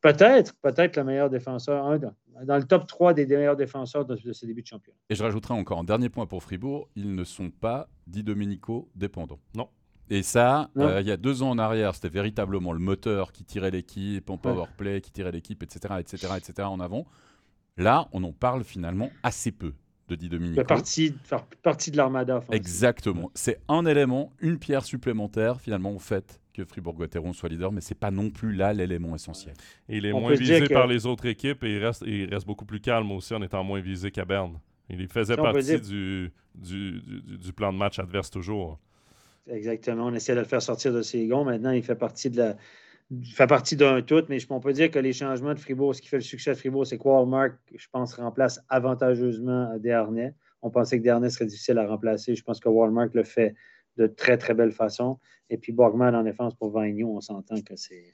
[0.00, 4.62] peut-être, peut-être le meilleur défenseur, dans, le top 3 des meilleurs défenseurs de, ce début
[4.62, 4.98] de championnat.
[5.08, 8.90] Et je rajouterai encore un dernier point pour Fribourg, ils ne sont pas, dit Domenico,
[8.96, 9.38] dépendants.
[9.54, 9.68] Non.
[10.10, 13.44] Et ça, euh, il y a deux ans en arrière, c'était véritablement le moteur qui
[13.44, 17.06] tirait l'équipe en power play, qui tirait l'équipe, etc., etc., etc., en avant.
[17.78, 19.72] Là, on en parle finalement assez peu
[20.08, 20.64] de Di Domenico.
[20.64, 21.14] Partie,
[21.62, 22.42] partie de l'armada.
[22.50, 23.30] Exactement.
[23.34, 27.94] C'est un élément, une pierre supplémentaire finalement au fait que Fribourg-Gotteron soit leader, mais c'est
[27.94, 29.54] pas non plus là l'élément essentiel.
[29.88, 32.80] il est moins visé par les autres équipes et il reste, il reste beaucoup plus
[32.80, 34.58] calme aussi en étant moins visé qu'à Berne.
[34.90, 37.00] Il faisait partie du, du,
[37.38, 38.80] du, plan de match adverse toujours.
[39.46, 40.06] Exactement.
[40.06, 41.44] On essaie de le faire sortir de ses gonds.
[41.44, 42.56] Maintenant, il fait partie de la,
[43.32, 46.08] fait partie d'un tout, mais on peut dire que les changements de Fribourg, ce qui
[46.08, 50.34] fait le succès de Fribourg, c'est que Walmart, je pense, remplace avantageusement Desharnais.
[50.60, 52.34] On pensait que Desharnais serait difficile à remplacer.
[52.34, 53.54] Je pense que Walmart le fait
[53.96, 55.18] de très, très belle façon.
[55.50, 58.12] Et puis Borgman en défense pour Vagnon, on s'entend que c'est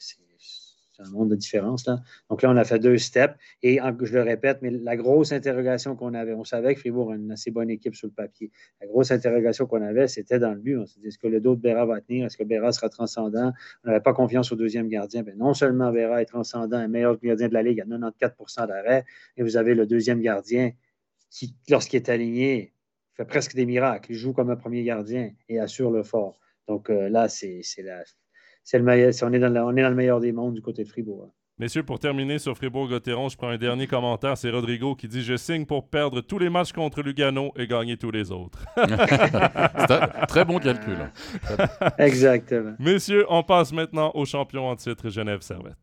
[0.95, 1.87] c'est un monde de différence.
[1.87, 2.01] Là.
[2.31, 3.35] Donc là, on a fait deux steps.
[3.63, 7.17] Et je le répète, mais la grosse interrogation qu'on avait, on savait que Fribourg a
[7.17, 8.51] une assez bonne équipe sur le papier.
[8.81, 10.79] La grosse interrogation qu'on avait, c'était dans le but.
[10.79, 12.27] On s'est dit, est-ce que le dos de Béra va tenir?
[12.27, 13.53] Est-ce que Béra sera transcendant?
[13.85, 15.23] On n'avait pas confiance au deuxième gardien.
[15.23, 19.05] Bien, non seulement Béra est transcendant, un meilleur gardien de la Ligue à 94% d'arrêt,
[19.37, 20.73] et vous avez le deuxième gardien
[21.31, 22.73] qui, lorsqu'il est aligné,
[23.17, 24.13] fait presque des miracles.
[24.13, 26.39] Il joue comme un premier gardien et assure le fort.
[26.69, 28.05] Donc euh, là, c'est la
[28.65, 30.63] c'est le meilleur, on, est dans le, on est dans le meilleur des mondes du
[30.63, 31.27] côté de Fribourg.
[31.29, 31.33] Hein.
[31.57, 34.37] Messieurs, pour terminer sur Fribourg-Gotteron, je prends un dernier commentaire.
[34.37, 37.97] C'est Rodrigo qui dit Je signe pour perdre tous les matchs contre Lugano et gagner
[37.97, 38.65] tous les autres.
[38.75, 40.99] c'est un très bon calcul.
[41.99, 42.73] Exactement.
[42.81, 45.77] Messieurs, on passe maintenant au champion en titre Genève Servette.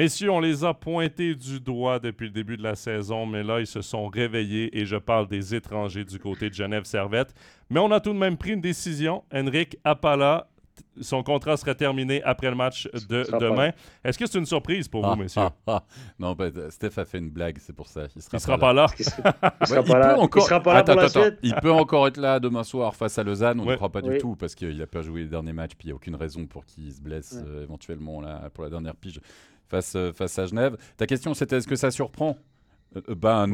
[0.00, 3.60] Messieurs, on les a pointés du doigt depuis le début de la saison, mais là,
[3.60, 7.34] ils se sont réveillés et je parle des étrangers du côté de Genève Servette.
[7.68, 9.24] Mais on a tout de même pris une décision.
[9.30, 10.48] Henrik Appala,
[11.02, 13.72] son contrat serait terminé après le match de demain.
[14.02, 15.42] Est-ce que c'est une surprise pour vous, messieurs?
[16.18, 18.06] non, ben, Steph a fait une blague, c'est pour ça.
[18.16, 18.86] Il sera, sera pas là.
[18.98, 20.18] Il sera, pas là.
[20.18, 20.44] Encore...
[20.44, 23.60] sera pas là attends, attends, Il peut encore être là demain soir face à Lausanne.
[23.60, 25.74] On ne croit pas du tout parce qu'il n'a pas joué les derniers matchs.
[25.76, 28.70] Puis il n'y a aucune raison pour qu'il se blesse euh, éventuellement là, pour la
[28.70, 29.20] dernière pige
[29.70, 30.76] face, euh, face à Genève.
[30.96, 32.36] Ta question, c'était est-ce que ça surprend?
[33.06, 33.46] Ben,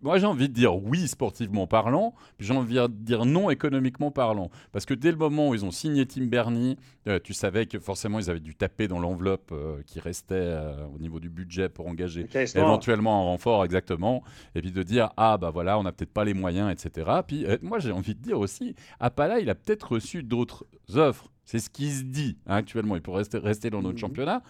[0.00, 4.12] moi j'ai envie de dire oui sportivement parlant, puis j'ai envie de dire non économiquement
[4.12, 4.48] parlant.
[4.70, 6.76] Parce que dès le moment où ils ont signé Tim Bernie,
[7.08, 9.52] euh, tu savais que forcément ils avaient dû taper dans l'enveloppe
[9.86, 10.56] qui restait
[10.94, 14.22] au niveau du budget pour engager éventuellement un renfort exactement,
[14.54, 17.10] et puis de dire ah bah voilà on n'a peut-être pas les moyens, etc.
[17.26, 21.32] Puis moi j'ai envie de dire aussi, Appala il a peut-être reçu d'autres offres.
[21.46, 22.96] C'est ce qui se dit hein, actuellement.
[22.96, 24.00] Il pourrait rester, rester dans notre mhm.
[24.00, 24.42] championnat.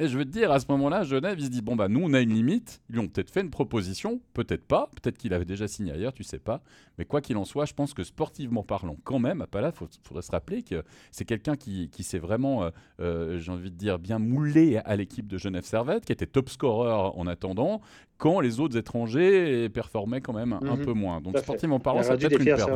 [0.00, 2.00] Et je veux te dire, à ce moment-là, Genève, il se dit bon, bah, nous,
[2.00, 2.80] on a une limite.
[2.88, 4.88] Ils lui ont peut-être fait une proposition, peut-être pas.
[5.02, 6.62] Peut-être qu'il avait déjà signé ailleurs, tu sais pas.
[6.98, 9.88] Mais quoi qu'il en soit, je pense que sportivement parlant, quand même, à Pala, il
[10.04, 13.76] faudrait se rappeler que c'est quelqu'un qui, qui s'est vraiment, euh, euh, j'ai envie de
[13.76, 17.80] dire, bien moulé à l'équipe de Genève Servette, qui était top scorer en attendant,
[18.18, 20.84] quand les autres étrangers performaient quand même un mhm.
[20.84, 21.20] peu moins.
[21.20, 22.70] Donc sportivement parlant, ça peut être une perte.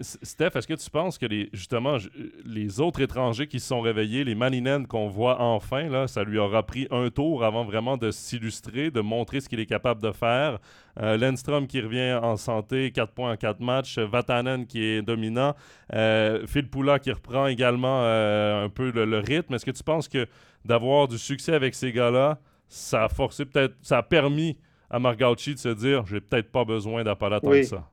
[0.00, 1.96] Steph, est-ce que tu penses que les, justement
[2.44, 6.38] les autres étrangers qui se sont réveillés, les Maninen qu'on voit enfin, là, ça lui
[6.38, 10.12] aura pris un tour avant vraiment de s'illustrer, de montrer ce qu'il est capable de
[10.12, 10.58] faire?
[11.00, 13.98] Euh, Lenstrom qui revient en santé, 4 points en 4 matchs.
[13.98, 15.54] Vatanen qui est dominant.
[15.94, 19.54] Euh, Phil Poula qui reprend également euh, un peu le, rythme.
[19.54, 20.26] Est-ce que tu penses que
[20.64, 24.58] d'avoir du succès avec ces gars-là, ça a forcé peut-être, ça a permis
[24.90, 27.90] à Margauchi de se dire j'ai peut-être pas besoin d'Appala tant que ça?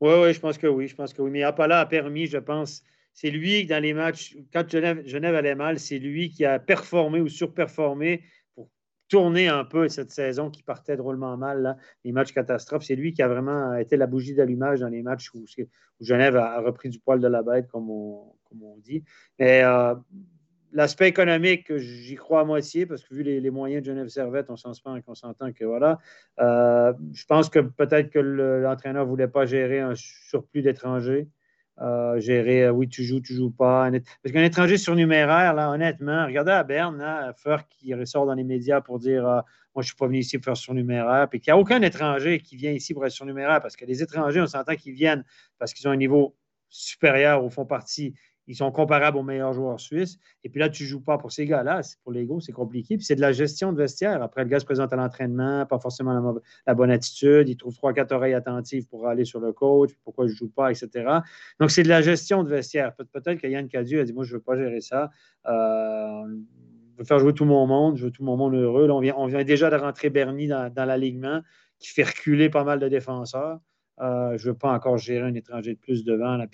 [0.00, 0.88] Oui, oui, je pense que oui.
[0.88, 1.30] Je pense que oui.
[1.30, 5.54] Mais Appala a permis, je pense, c'est lui, dans les matchs, quand Genève, Genève allait
[5.54, 8.70] mal, c'est lui qui a performé ou surperformé pour
[9.08, 12.84] tourner un peu cette saison qui partait drôlement mal, les matchs catastrophes.
[12.84, 15.44] C'est lui qui a vraiment été la bougie d'allumage dans les matchs où,
[16.00, 18.34] Genève a, repris du poil de la bête, comme on,
[18.78, 19.04] dit.
[19.38, 19.94] Mais euh,
[20.72, 24.56] l'aspect économique, j'y crois à moitié, parce que vu les, moyens de Genève Servette, on
[24.56, 25.98] s'entend que voilà.
[26.40, 31.28] Euh, je pense que peut-être que l'entraîneur ne voulait pas gérer un surplus d'étrangers.
[31.80, 33.90] Euh, gérer euh, oui, tu joues, tu joues pas.
[34.22, 38.44] Parce qu'un étranger surnuméraire, là, honnêtement, regardez à Berne, là, Feur qui ressort dans les
[38.44, 39.42] médias pour dire Moi,
[39.76, 41.28] je ne suis pas venu ici pour faire surnuméraire.
[41.30, 44.02] Puis qu'il n'y a aucun étranger qui vient ici pour être surnuméraire parce que les
[44.02, 45.24] étrangers, on s'entend qu'ils viennent
[45.58, 46.36] parce qu'ils ont un niveau
[46.68, 48.14] supérieur au fond partie
[48.50, 50.18] ils sont comparables aux meilleurs joueurs suisses.
[50.42, 51.82] Et puis là, tu ne joues pas pour ces gars-là.
[52.02, 52.96] Pour l'ego, c'est compliqué.
[52.96, 54.24] Puis c'est de la gestion de vestiaire.
[54.24, 56.34] Après, le gars se présente à l'entraînement, pas forcément
[56.66, 57.48] la, bonne attitude.
[57.48, 60.50] Il trouve trois, quatre oreilles attentives pour aller sur le coach, pourquoi je ne joue
[60.50, 61.20] pas, etc.
[61.60, 62.92] Donc, c'est de la gestion de vestiaire.
[62.96, 65.10] peut-être que Yann Cadieu a dit Moi, je ne veux pas gérer ça.
[65.46, 66.24] Euh,
[66.94, 67.98] je veux faire jouer tout mon monde.
[67.98, 68.90] Je veux tout mon monde heureux.
[68.90, 71.40] On, vient, déjà de rentrer Bernie dans, l'alignement
[71.78, 73.60] qui fait reculer pas mal de défenseurs.
[74.00, 76.36] Euh, je ne veux pas encore gérer un étranger de plus devant.
[76.36, 76.46] Là,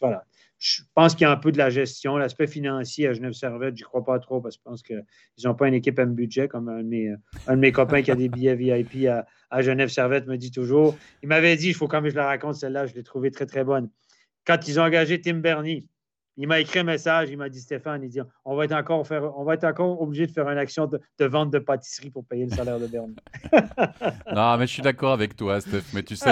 [0.00, 0.24] voilà
[0.62, 2.16] je pense qu'il y a un peu de la gestion.
[2.16, 5.04] L'aspect financier à Genève Servette, je crois pas trop parce que je pense qu'ils
[5.44, 8.54] n'ont pas une équipe à budget comme un de, mes, copains qui a des billets
[8.54, 10.96] VIP à, Genève Servette me dit toujours.
[11.24, 13.32] Il m'avait dit, il faut quand même que je la raconte celle-là, je l'ai trouvée
[13.32, 13.90] très très bonne.
[14.46, 15.88] Quand ils ont engagé Tim Bernie,
[16.36, 18.08] il m'a écrit un message, il m'a dit Stéphane,
[18.44, 22.46] on va être encore, obligé de faire une action de, vente de pâtisserie pour payer
[22.46, 23.16] le salaire de Bernie.
[24.34, 25.92] non, mais je suis d'accord avec toi, Steph.
[25.94, 26.30] Mais tu sais,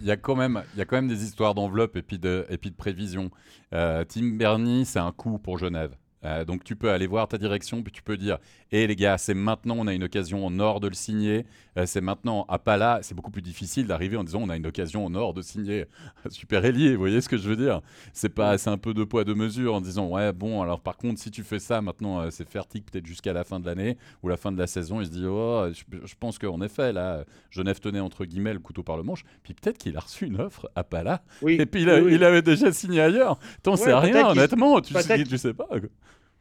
[0.00, 0.62] il y a, quand même,
[1.08, 3.30] des histoires d'enveloppe et, puis de, de prévision.
[3.74, 5.96] Euh, Tim Bernie, c'est un coup pour Genève.
[6.24, 8.38] Euh, donc tu peux aller voir ta direction, puis tu peux dire
[8.72, 11.44] et les gars, c'est maintenant, on a une occasion en or de le signer.
[11.76, 14.56] Euh, c'est maintenant, à pas là, c'est beaucoup plus difficile d'arriver en disant on a
[14.56, 15.86] une occasion en or de signer
[16.30, 16.92] super ailier.
[16.92, 17.80] Vous voyez ce que je veux dire?
[18.12, 20.96] C'est pas, c'est un peu de poids de mesure en disant ouais bon alors par
[20.96, 23.96] contre si tu fais ça maintenant euh, c'est fertique peut-être jusqu'à la fin de l'année
[24.22, 25.00] ou la fin de la saison.
[25.00, 28.82] Il se dit oh je, pense qu'en effet là Genève tenait entre guillemets le couteau
[28.82, 29.24] par le manche.
[29.42, 31.22] Puis peut-être qu'il a reçu une offre à pas là.
[31.46, 33.38] et puis il, avait déjà signé ailleurs.
[33.62, 34.80] T'en sais rien honnêtement.
[34.80, 34.94] Tu,
[35.26, 35.68] tu sais pas.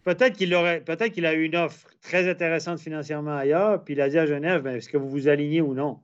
[0.04, 4.02] Peut-être qu'il aurait, peut-être qu'il a eu une offre très intéressante financièrement ailleurs, puis il
[4.02, 6.00] a dit à Genève, ben, est-ce que vous vous alignez ou non?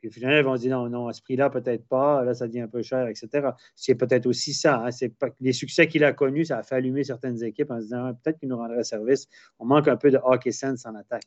[0.00, 2.68] Puis Genève, on dit non, non, à ce prix-là, peut-être pas, là, ça devient un
[2.68, 3.50] peu cher, etc.
[3.76, 4.84] C'est peut-être aussi ça.
[4.84, 4.90] Hein.
[4.90, 8.12] c'est les succès qu'il a connus, ça a fait allumer certaines équipes en se disant
[8.22, 9.28] peut-être qu'il nous rendrait service.
[9.60, 11.22] On manque un peu de hockey sense en attaque.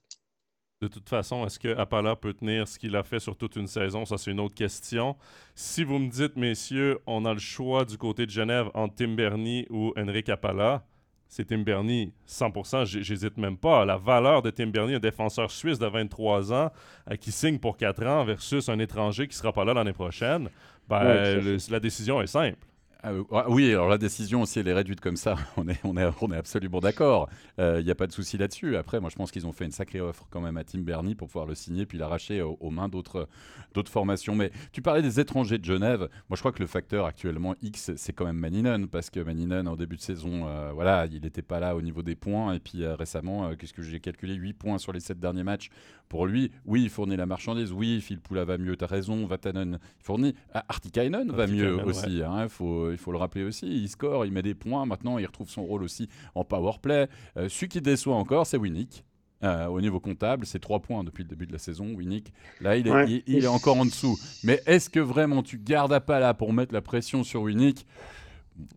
[0.82, 3.68] De toute façon, est-ce que Appala peut tenir ce qu'il a fait sur toute une
[3.68, 4.04] saison?
[4.04, 5.16] Ça, c'est une autre question.
[5.56, 9.16] Si vous me dites, messieurs, on a le choix du côté de Genève entre Tim
[9.16, 10.86] Bernie ou Henrik Appala,
[11.28, 13.86] c'est Tim Bernie, 100%, j'hésite même pas.
[13.86, 16.72] La valeur de Tim Bernie, un défenseur suisse de 23 ans
[17.10, 20.50] euh, qui signe pour 4 ans versus un étranger qui sera pas là l'année prochaine,
[20.88, 22.60] ben, la décision est simple.
[23.04, 25.36] Ah, ah, oui, alors la décision aussi, elle est réduite comme ça.
[25.58, 27.30] On est, on est, on est absolument d'accord.
[27.58, 28.76] Il euh, n'y a pas de souci là-dessus.
[28.76, 31.16] Après, moi, je pense qu'ils ont fait une sacrée offre quand même à Tim Bernie
[31.16, 33.28] pour pouvoir le signer puis l'arracher aux, mains d'autres,
[33.74, 34.36] d'autres formations.
[34.36, 36.10] Mais tu parlais des étrangers de Genève.
[36.30, 39.68] Moi, je crois que le facteur actuellement X, c'est quand même Maninen parce que Maninen,
[39.68, 42.54] en début de saison, euh, voilà, il n'était pas là au niveau des points.
[42.54, 44.34] Et puis euh, récemment, qu'est-ce que j'ai calculé?
[44.34, 45.70] 8 points sur les 7 derniers matchs.
[46.10, 47.72] Pour lui, oui, il fournit la marchandise.
[47.72, 48.76] Oui, Phil Poula va mieux.
[48.76, 49.26] Tu as raison.
[49.26, 50.36] Vatanen fournit.
[50.54, 52.22] Ah, Artikainen va mieux aussi.
[52.24, 53.68] Hein, faut, il faut le rappeler aussi.
[53.68, 54.86] Il score, il met des points.
[54.86, 57.08] Maintenant, il retrouve son rôle aussi en power play.
[57.38, 59.04] Euh, celui qui déçoit encore, c'est Winnick.
[59.44, 62.32] Euh, au niveau comptable, c'est 3 points depuis le début de la saison, Winnick.
[62.62, 64.18] Là, il est, il, est encore en dessous.
[64.44, 67.86] Mais est-ce que vraiment tu gardes à pas là pour mettre la pression sur Winnick?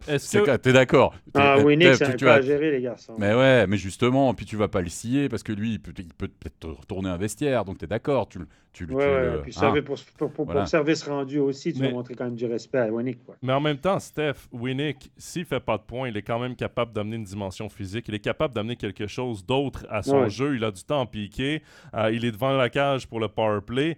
[0.06, 3.14] Est-ce que t'es d'accord Ah oui, Nick, c'est pas à gérer les garçons.
[3.18, 5.92] Mais ouais, mais justement, puis tu vas pas le scier parce que lui, il peut,
[5.92, 8.28] peut être retourner un vestiaire, donc t'es d'accord.
[8.28, 8.40] Tu,
[8.72, 9.74] tu, ouais, ouais, puis hein.
[10.16, 13.18] pour, pour, le service rendu aussi, tu vas montrer quand même du respect à Winnick.
[13.42, 16.54] Mais en même temps, Steph, Winnick, s'il fait pas de points, il est quand même
[16.54, 18.06] capable d'amener une dimension physique.
[18.08, 20.56] Il est capable d'amener quelque chose d'autre à son jeu.
[20.56, 21.62] Il a du temps à piquer.
[21.94, 23.96] Euh, il est devant la cage pour le power play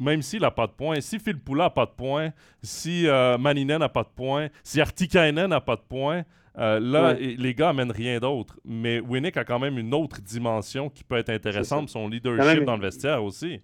[0.00, 3.38] même s'il n'a pas de points, si Phil Poula n'a pas de points, si euh,
[3.38, 6.24] Maninen n'a pas de points, si Artikainen n'a pas de points,
[6.58, 8.58] euh, là, les gars n'amènent rien d'autre.
[8.64, 12.76] Mais Winnick a quand même une autre dimension qui peut être intéressante, son leadership dans
[12.76, 13.60] le vestiaire aussi.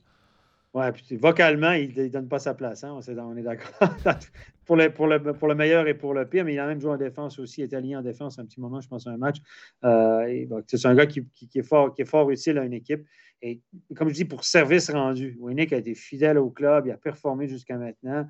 [0.74, 2.84] Ouais, puis vocalement, il ne donne pas sa place.
[2.84, 3.70] Hein, on est d'accord.
[4.66, 6.80] pour, le, pour, le, pour le meilleur et pour le pire, mais il a même
[6.80, 7.62] joué en défense aussi.
[7.62, 9.36] Il était aligné en défense un petit moment, je pense, à un match.
[9.84, 13.06] Euh, c'est un gars qui, est fort, qui est fort utile à une équipe.
[13.42, 13.62] Et
[13.94, 17.48] comme je dis, pour service rendu, Winnick a été fidèle au club, il a performé
[17.48, 18.26] jusqu'à maintenant.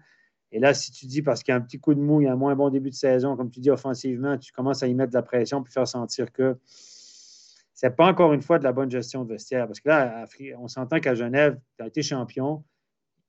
[0.53, 2.25] Et là, si tu dis parce qu'il y a un petit coup de mou, il
[2.25, 4.87] y a un moins bon début de saison, comme tu dis offensivement, tu commences à
[4.87, 6.57] y mettre de la pression puis faire sentir que
[7.77, 9.67] c'est pas encore une fois de la bonne gestion de vestiaire.
[9.67, 10.25] Parce que là,
[10.59, 12.65] on s'entend qu'à Genève, tu as été champion.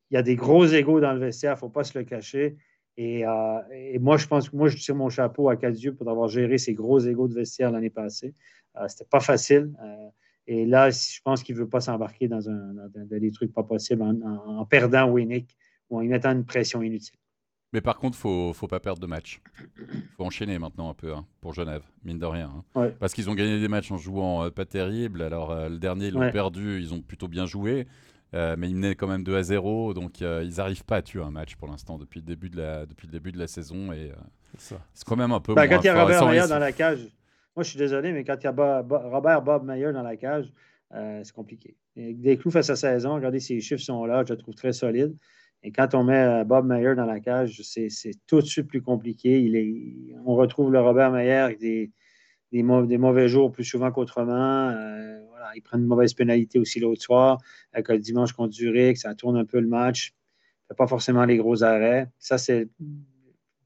[0.09, 2.05] Il y a des gros égaux dans le vestiaire, il ne faut pas se le
[2.05, 2.55] cacher.
[2.97, 6.29] Euh, et, moi, je pense que moi, je tire mon chapeau à Cadieux pour avoir
[6.29, 8.33] géré ces gros égaux de vestiaire l'année passée.
[8.77, 9.69] Euh, C'était pas facile.
[9.83, 10.09] Euh,
[10.47, 14.65] et là, je pense qu'il ne veut pas s'embarquer dans, des trucs pas possibles en,
[14.65, 15.57] perdant Winnick
[15.89, 17.19] ou en mettant une pression inutile.
[17.73, 19.41] Mais par contre, il ne faut pas perdre de match.
[19.77, 22.63] Il faut enchaîner maintenant un peu hein, pour Genève, mine de rien.
[22.75, 22.91] Hein.
[22.99, 25.21] Parce qu'ils ont gagné des matchs en jouant euh, pas terrible.
[25.21, 27.87] Alors, euh, le dernier, ils l'ont perdu, ils ont plutôt bien joué.
[28.33, 29.93] Euh, mais ils menaient quand même 2 à 0.
[29.93, 32.85] Donc, ils n'arrivent pas à tuer un match pour l'instant depuis, le début de la,
[32.85, 33.91] depuis le début de la saison.
[33.91, 34.11] Et
[34.57, 35.53] c'est quand même un peu.
[35.53, 36.99] Ben, quand il y a Robert Mayer dans la cage,
[37.55, 40.51] moi je suis désolé, mais quand il y a Robert Bob Mayer dans la cage,
[40.91, 41.75] c'est compliqué.
[41.97, 45.17] des clous face à saison, regardez, ses chiffres sont là, je le trouve très solide.
[45.63, 47.89] Et quand on met euh, Bob Mayer dans la cage, c'est
[48.27, 49.41] tout de suite plus compliqué.
[49.41, 51.91] Il est, on retrouve le Robert Mayer avec des,
[52.51, 54.69] des, mauvais, jours plus souvent qu'autrement.
[54.69, 57.39] Euh, voilà, il prend une mauvaise pénalité aussi l'autre soir,
[57.73, 60.13] avec le dimanche contre Zurich, ça tourne un peu le match.
[60.13, 62.07] Il ne fait pas forcément les gros arrêts.
[62.19, 62.67] Ça, c'est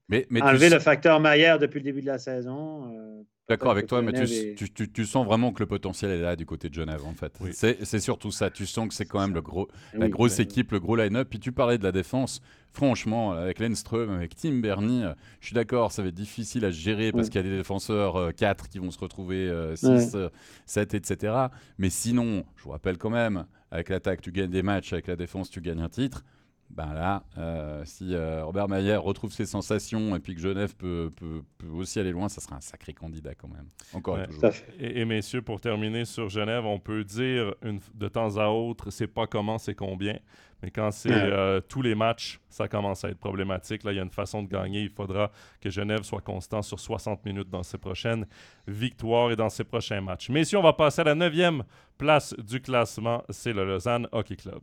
[0.08, 2.92] mais, enlever le facteur Mayer depuis le début de la saison.
[2.92, 3.01] Euh,
[3.48, 6.74] D'accord avec toi, mais tu, sens vraiment que le potentiel est là du côté de
[6.74, 7.36] Genève, en fait.
[7.52, 8.50] C'est surtout ça.
[8.50, 11.28] Tu sens que c'est quand même le gros, la grosse équipe, le gros line-up.
[11.28, 12.40] Puis tu parlais de la défense.
[12.72, 16.70] Franchement, avec Lenström, avec Tim Bernie, euh, je suis d'accord, ça va être difficile à
[16.70, 20.16] gérer parce qu'il y a des défenseurs 4 euh, qui vont se retrouver 6,
[20.64, 21.34] 7, etc.
[21.76, 25.16] Mais sinon, je vous rappelle quand même, avec l'attaque, tu gagnes des matchs, avec la
[25.16, 26.24] défense, tu gagnes un titre
[26.72, 31.12] ben là, euh, si euh, Robert Mayer retrouve ses sensations et puis que Genève peut,
[31.14, 33.68] peut, aussi aller loin, ça sera un sacré candidat quand même.
[33.92, 34.50] Encore et toujours.
[34.78, 39.06] Et, messieurs, pour terminer sur Genève, on peut dire une, de temps à autre, c'est
[39.06, 40.18] pas comment, c'est combien.
[40.62, 43.82] Mais quand c'est euh, tous les matchs, ça commence à être problématique.
[43.84, 44.82] Là, il y a une façon de gagner.
[44.82, 45.30] Il faudra
[45.60, 48.26] que Genève soit constant sur 60 minutes dans ses prochaines
[48.66, 50.30] victoires et dans ses prochains matchs.
[50.30, 51.64] Messieurs, on va passer à la neuvième
[51.98, 53.24] place du classement.
[53.28, 54.62] C'est le Lausanne Hockey Club.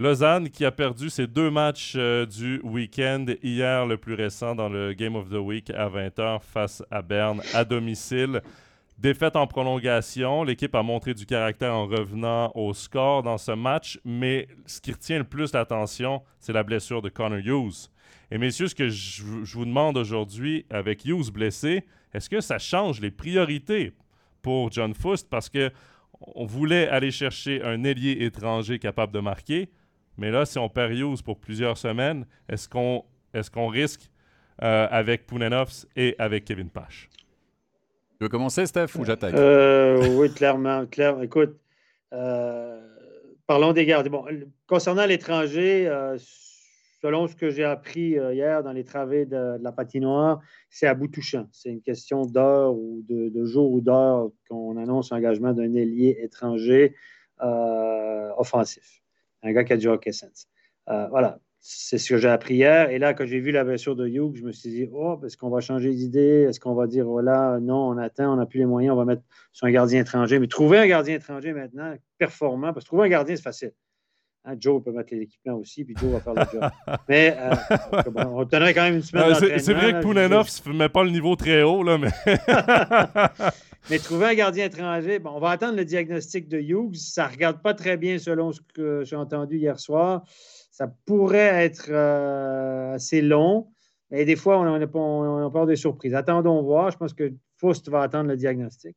[0.00, 3.26] Lausanne qui a perdu ses deux matchs euh, du week-end.
[3.42, 7.42] Hier, le plus récent dans le Game of the Week à 20h face à Berne
[7.52, 8.40] à domicile.
[8.96, 10.44] Défaite en prolongation.
[10.44, 14.92] L'équipe a montré du caractère en revenant au score dans ce match, mais ce qui
[14.92, 17.90] retient le plus l'attention, c'est la blessure de Connor Hughes.
[18.30, 21.84] Et messieurs, ce que je, vous demande aujourd'hui, avec Hughes blessé,
[22.14, 23.94] est-ce que ça change les priorités
[24.42, 25.28] pour John Fust?
[25.28, 25.72] Parce que
[26.20, 29.70] on voulait aller chercher un ailier étranger capable de marquer.
[30.18, 34.10] Mais là, si on perd Hughes pour plusieurs semaines, est-ce qu'on est qu'on risque
[34.62, 37.08] euh, avec Pounenovs et avec Kevin Pache?
[38.18, 39.34] Tu veux commencer, Steph, ou j'attaque?
[39.34, 40.86] Euh, oui, clairement.
[40.86, 41.22] clairement.
[41.22, 41.56] Écoute,
[42.12, 42.80] euh,
[43.46, 44.08] parlons des gardes.
[44.08, 44.24] Bon,
[44.66, 45.88] concernant l'étranger,
[47.00, 51.06] selon ce que j'ai appris hier dans les travées de, la patinoire, c'est à bout
[51.06, 51.46] touchant.
[51.52, 56.18] C'est une question d'heure ou de, de jour ou d'heure qu'on annonce l'engagement d'un ailier
[56.20, 56.96] étranger
[58.36, 59.00] offensif
[59.42, 60.48] un gars qui a du hockey sense.
[60.88, 62.90] Euh, voilà, c'est ce que j'ai appris hier.
[62.90, 65.36] Et là, quand j'ai vu la blessure de Hugh, je me suis dit, oh, est-ce
[65.36, 66.46] qu'on va changer d'idée?
[66.48, 69.04] Est-ce qu'on va dire, voilà, non, on attend, on n'a plus les moyens, on va
[69.04, 69.22] mettre
[69.52, 70.38] sur un gardien étranger.
[70.38, 73.72] Mais trouver un gardien étranger maintenant, performant, parce que trouver un gardien, c'est facile.
[74.44, 76.70] Hein, Joe peut mettre l'équipement aussi, puis Joe va faire le job.
[77.08, 77.54] Mais euh,
[78.16, 79.34] on obtiendrait quand même une semaine.
[79.58, 82.08] c'est vrai que Poulenov ne met pas le niveau très haut, là, mais.
[83.90, 86.96] mais trouver un gardien étranger, bon, on va attendre le diagnostic de Hughes.
[86.96, 90.24] Ça ne regarde pas très bien selon ce que j'ai entendu hier soir.
[90.70, 93.68] Ça pourrait être euh, assez long.
[94.10, 96.14] Mais des fois, on, on, on, peur des surprises.
[96.14, 96.90] Attendons voir.
[96.90, 98.96] Je pense que Faust va attendre le diagnostic.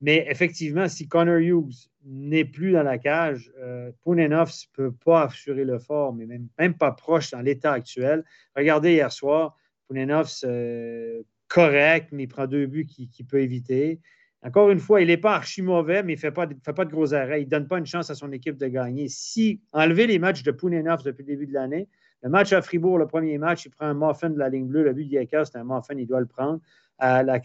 [0.00, 5.64] Mais effectivement, si Connor Hughes n'est plus dans la cage, euh, ne peut pas assurer
[5.64, 8.24] le fort, mais même, même pas proche dans l'état actuel.
[8.56, 9.56] Regardez hier soir,
[9.86, 11.22] Pounenovs, euh,
[11.54, 14.00] correct, mais il prend deux buts qu'il peut éviter.
[14.42, 17.14] Encore une fois, il n'est pas archi mauvais, mais il ne fait pas, de gros
[17.14, 17.42] arrêts.
[17.42, 19.08] Il ne donne pas une chance à son équipe de gagner.
[19.08, 21.88] Si enlever les matchs de Pounenovs depuis le début de l'année,
[22.22, 24.82] le match à Fribourg, le premier match, il prend un muffin de la ligne bleue.
[24.82, 26.60] Le but d'Iecker, c'est un muffin, il doit le prendre
[26.98, 27.40] à la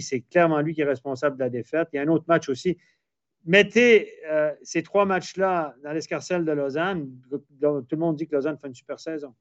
[0.00, 1.88] c'est clairement lui qui est responsable de la défaite.
[1.92, 2.76] Il y a un autre match aussi.
[3.46, 7.08] Mettez euh, ces trois matchs-là dans l'escarcelle de Lausanne.
[7.30, 9.34] Tout le monde dit que Lausanne fait une super saison.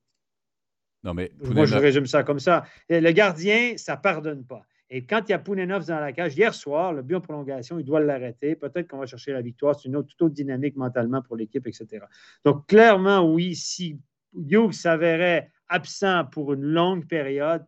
[1.04, 2.66] Non, mais Moi, je résume ça comme ça.
[2.90, 4.62] Le gardien, ça ne pardonne pas.
[4.90, 7.78] Et quand il y a Pounenov dans la cage, hier soir, le but en prolongation,
[7.78, 8.56] il doit l'arrêter.
[8.56, 9.80] Peut-être qu'on va chercher la victoire.
[9.80, 12.06] C'est une autre, toute autre dynamique mentalement pour l'équipe, etc.
[12.44, 14.00] Donc, clairement, oui, si
[14.34, 17.64] Hughes s'avérait absent pour une longue période,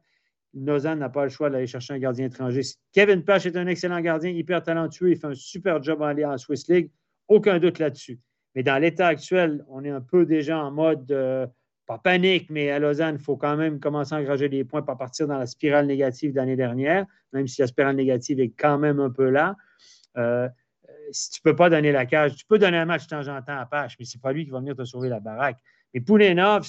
[0.54, 2.62] Nozan n'a pas le choix d'aller chercher un gardien étranger.
[2.92, 5.12] Kevin Pache est un excellent gardien, hyper talentueux.
[5.12, 6.92] Il fait un super job en, en Swiss League.
[7.28, 8.20] Aucun doute là-dessus.
[8.56, 11.48] Mais dans l'état actuel, on est un peu déjà en mode, euh,
[11.92, 14.98] pas panique, mais à Lausanne, il faut quand même commencer à engager des points pour
[14.98, 18.78] partir dans la spirale négative de l'année dernière, même si la spirale négative est quand
[18.78, 19.56] même un peu là.
[20.18, 20.48] Euh,
[21.12, 23.42] si tu ne peux pas donner la cage, tu peux donner un match de temps
[23.48, 25.58] à Pache, mais ce n'est pas lui qui va venir te sauver la baraque.
[25.94, 26.66] Mais Poulenov,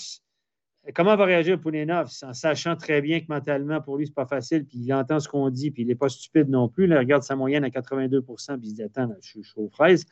[0.93, 4.27] comment va réagir Poulenov en sachant très bien que mentalement, pour lui, ce n'est pas
[4.27, 6.87] facile, puis il entend ce qu'on dit, puis il n'est pas stupide non plus.
[6.87, 10.05] il regarde sa moyenne à 82% puis il se dit Attends, je, suis aux fraises.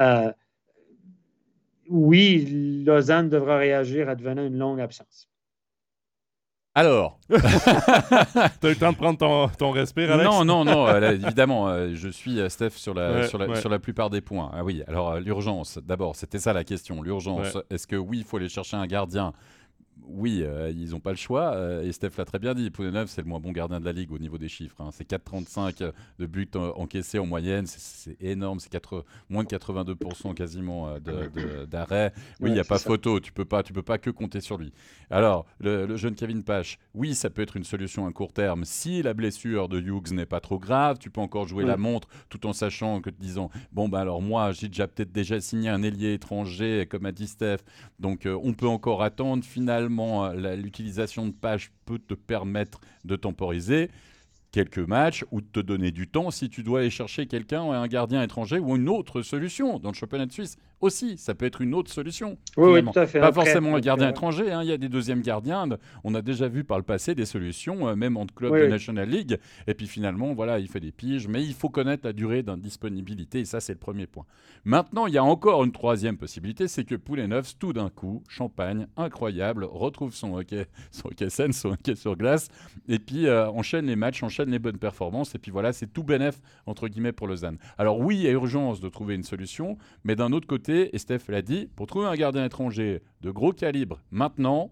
[0.00, 0.30] Euh,
[1.88, 5.28] oui, Lausanne devra réagir à devenir une longue absence.
[6.74, 7.18] Alors?
[7.28, 10.30] tu as eu le temps de prendre ton, ton respire, Alex?
[10.30, 13.80] Non, non, non, euh, évidemment, euh, je suis Steph sur la, sur, la, sur, la,
[13.80, 14.50] plupart des points.
[14.54, 17.02] Ah oui, alors l'urgence, d'abord, c'était ça la question.
[17.02, 19.32] L'urgence, est-ce que oui, il faut aller chercher un gardien
[20.06, 21.54] oui, euh, ils n'ont pas le choix.
[21.54, 22.70] Euh, et Steph l'a très bien dit.
[22.70, 24.80] Poulenov, c'est le moins bon gardien de la ligue au niveau des chiffres.
[24.80, 24.90] Hein.
[24.92, 27.66] C'est 4,35 de buts encaissés en moyenne.
[27.66, 28.60] C'est énorme.
[28.60, 28.70] C'est
[29.28, 32.12] moins de 82% quasiment euh, d'arrêt.
[32.40, 33.20] Oui, il n'y a pas photo.
[33.20, 34.72] Tu peux pas, tu peux pas que compter sur lui.
[35.10, 38.64] Alors, le, jeune Kevin Pache, oui, ça peut être une solution à court terme.
[38.64, 42.08] Si la blessure de Hughes n'est pas trop grave, tu peux encore jouer la montre
[42.28, 45.82] tout en sachant que, disons, bon, ben alors moi, j'ai déjà peut-être déjà signé un
[45.82, 47.58] ailier étranger, comme a dit Steph.
[47.98, 53.90] Donc, on peut encore attendre finalement euh, l'utilisation de pages peut te permettre de temporiser
[54.52, 57.86] quelques matchs ou de te donner du temps si tu dois aller chercher quelqu'un, un
[57.86, 61.18] gardien étranger ou une autre solution dans le championnat suisse aussi.
[61.18, 62.38] Ça peut être une autre solution.
[62.56, 63.20] Oui, tout à fait.
[63.20, 64.50] Pas forcément un gardien étranger.
[64.52, 64.62] Hein.
[64.62, 65.68] Il y a des deuxièmes gardiens.
[66.04, 69.08] On a déjà vu par le passé des solutions, euh, même en club de National
[69.08, 69.38] League.
[69.66, 71.28] Et puis finalement, voilà, il fait des piges.
[71.28, 73.40] Mais il faut connaître la durée d'indisponibilité.
[73.40, 74.24] Et ça, c'est le premier point.
[74.64, 78.86] Maintenant, il y a encore une troisième possibilité c'est que Poulenov, tout d'un coup, Champagne,
[78.96, 82.48] incroyable, retrouve son hockey, son hockey scène, son hockey sur glace.
[82.88, 85.34] Et puis euh, enchaîne les matchs, enchaîne les bonnes performances.
[85.34, 87.58] Et puis voilà, c'est tout bénef, entre guillemets, pour Lausanne.
[87.76, 89.78] Alors oui, il y a urgence de trouver une solution.
[90.04, 93.52] Mais d'un autre côté, et Steph l'a dit, pour trouver un gardien étranger de gros
[93.52, 94.70] calibre maintenant,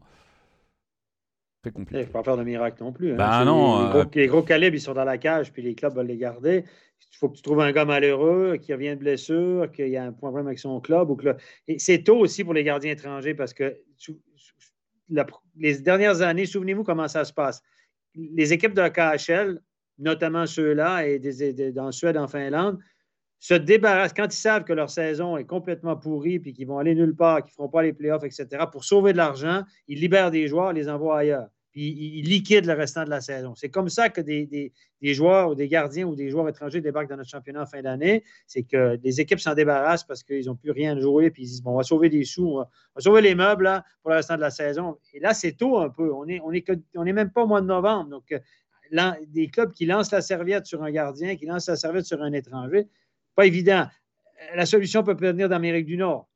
[1.63, 1.99] très compliqué.
[1.99, 3.13] Il ne faut pas faire de miracle non plus.
[3.13, 3.17] Hein.
[3.17, 6.07] Ben non, euh, les, gros, calibres, ils sont dans la cage, puis les clubs veulent
[6.07, 6.65] les garder.
[7.13, 10.05] Il faut que tu trouves un gars malheureux qui revient de blessure, qu'il y a
[10.05, 11.11] un problème avec son club.
[11.11, 11.37] Ou que
[11.79, 13.77] c'est tôt aussi pour les gardiens étrangers parce que
[15.57, 17.63] les dernières années, souvenez-vous comment ça se passe.
[18.15, 19.61] Les équipes de KHL,
[19.99, 22.79] notamment ceux-là, et des, dans Suède, en Finlande,
[23.39, 26.95] se débarrassent, quand ils savent que leur saison est complètement pourrie puis qu'ils vont aller
[26.95, 30.31] nulle part, qu'ils ne feront pas les playoffs, etc., pour sauver de l'argent, ils libèrent
[30.31, 31.49] des joueurs, les envoient ailleurs.
[31.77, 33.55] Puis ils liquident le restant de la saison.
[33.55, 34.73] C'est comme ça que des,
[35.03, 38.25] joueurs ou des gardiens ou des joueurs étrangers débarquent dans notre championnat en fin d'année.
[38.47, 41.31] C'est que les équipes s'en débarrassent parce qu'ils n'ont plus rien à jouer.
[41.31, 44.11] Puis ils disent bon, on va sauver des sous, on va, sauver les meubles pour
[44.11, 44.97] le restant de la saison.
[45.13, 46.11] Et là, c'est tôt un peu.
[46.15, 48.09] On n'est on est on est même pas au mois de novembre.
[48.09, 52.07] Donc, euh, des clubs qui lancent la serviette sur un gardien, qui lancent la serviette
[52.07, 52.89] sur un étranger,
[53.37, 53.87] pas évident.
[54.55, 56.29] La solution peut venir d'Amérique du Nord.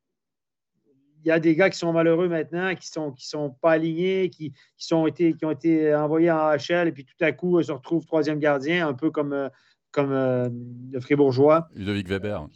[1.23, 3.73] Il y a des gars qui sont malheureux maintenant, qui ne sont, qui sont pas
[3.73, 7.31] alignés, qui, qui, sont été, qui ont été envoyés en HL et puis tout à
[7.31, 9.49] coup, ils se retrouvent troisième gardien, un peu comme,
[9.91, 10.49] comme euh,
[10.91, 11.69] le Fribourgeois.
[11.75, 12.47] Ludovic Weber.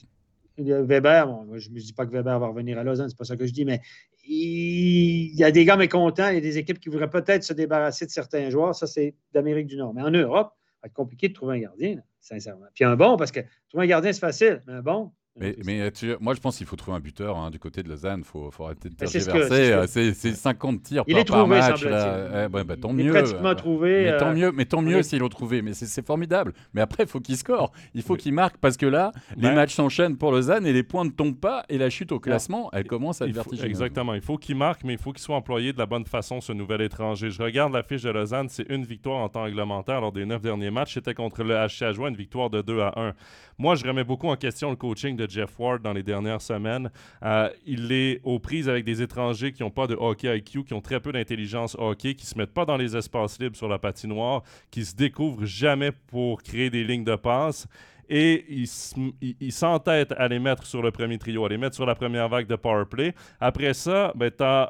[0.58, 3.36] Weber, je ne me dis pas que Weber va revenir à Lausanne, c'est pas ça
[3.36, 3.81] que je dis, mais
[4.25, 7.53] il, y a des gars mécontents, il y a des équipes qui voudraient peut-être se
[7.53, 8.73] débarrasser de certains joueurs.
[8.73, 9.93] Ça, c'est d'Amérique du Nord.
[9.93, 10.53] Mais en Europe,
[10.85, 12.67] va être compliqué de trouver un gardien sincèrement.
[12.73, 15.91] Puis un bon, parce que trouver un gardien, c'est facile, mais un bon, mais, mais
[16.21, 18.19] moi, je pense qu'il faut trouver un buteur hein, du côté de Lausanne.
[18.19, 20.13] Il faut, faut arrêter de tergiverser.
[20.13, 21.83] C'est 50 tirs il est par, trouvé, match.
[21.83, 22.45] Là.
[22.45, 23.15] Eh, bah, tant il mieux.
[23.15, 24.05] Est pratiquement trouvé.
[24.05, 25.61] Mais tant mieux, mais tant mieux s'ils l'ont trouvé.
[25.61, 26.53] Mais c'est formidable.
[26.73, 27.73] Mais après, il faut qu'il score.
[27.93, 31.03] Il faut qu'il marque parce que là, les matchs s'enchaînent pour Lausanne et les points
[31.03, 31.65] ne tombent pas.
[31.67, 33.65] Et la chute au classement, elle commence à être vertigineuse.
[33.65, 34.13] Exactement.
[34.13, 36.53] Il faut qu'il marque, mais il faut qu'il soit employé de la bonne façon, ce
[36.53, 37.29] nouvel étranger.
[37.29, 38.47] Je regarde la fiche de Lausanne.
[38.47, 40.93] C'est une victoire en temps réglementaire lors des neuf derniers matchs.
[40.93, 43.13] C'était contre le HC Joie, une victoire de 2 à 1.
[43.57, 46.89] Moi, je remets beaucoup en question le coaching de Jeff Ward dans les dernières semaines.
[47.23, 50.73] Euh, il est aux prises avec des étrangers qui n'ont pas de hockey IQ, qui
[50.73, 53.78] ont très peu d'intelligence hockey, qui se mettent pas dans les espaces libres sur la
[53.80, 57.67] patinoire, qui se découvrent jamais pour créer des lignes de passe
[58.09, 61.95] et il, s'entête à les mettre sur le premier trio, à les mettre sur la
[61.95, 63.15] première vague de power play.
[63.39, 64.69] Après ça, ben, tu as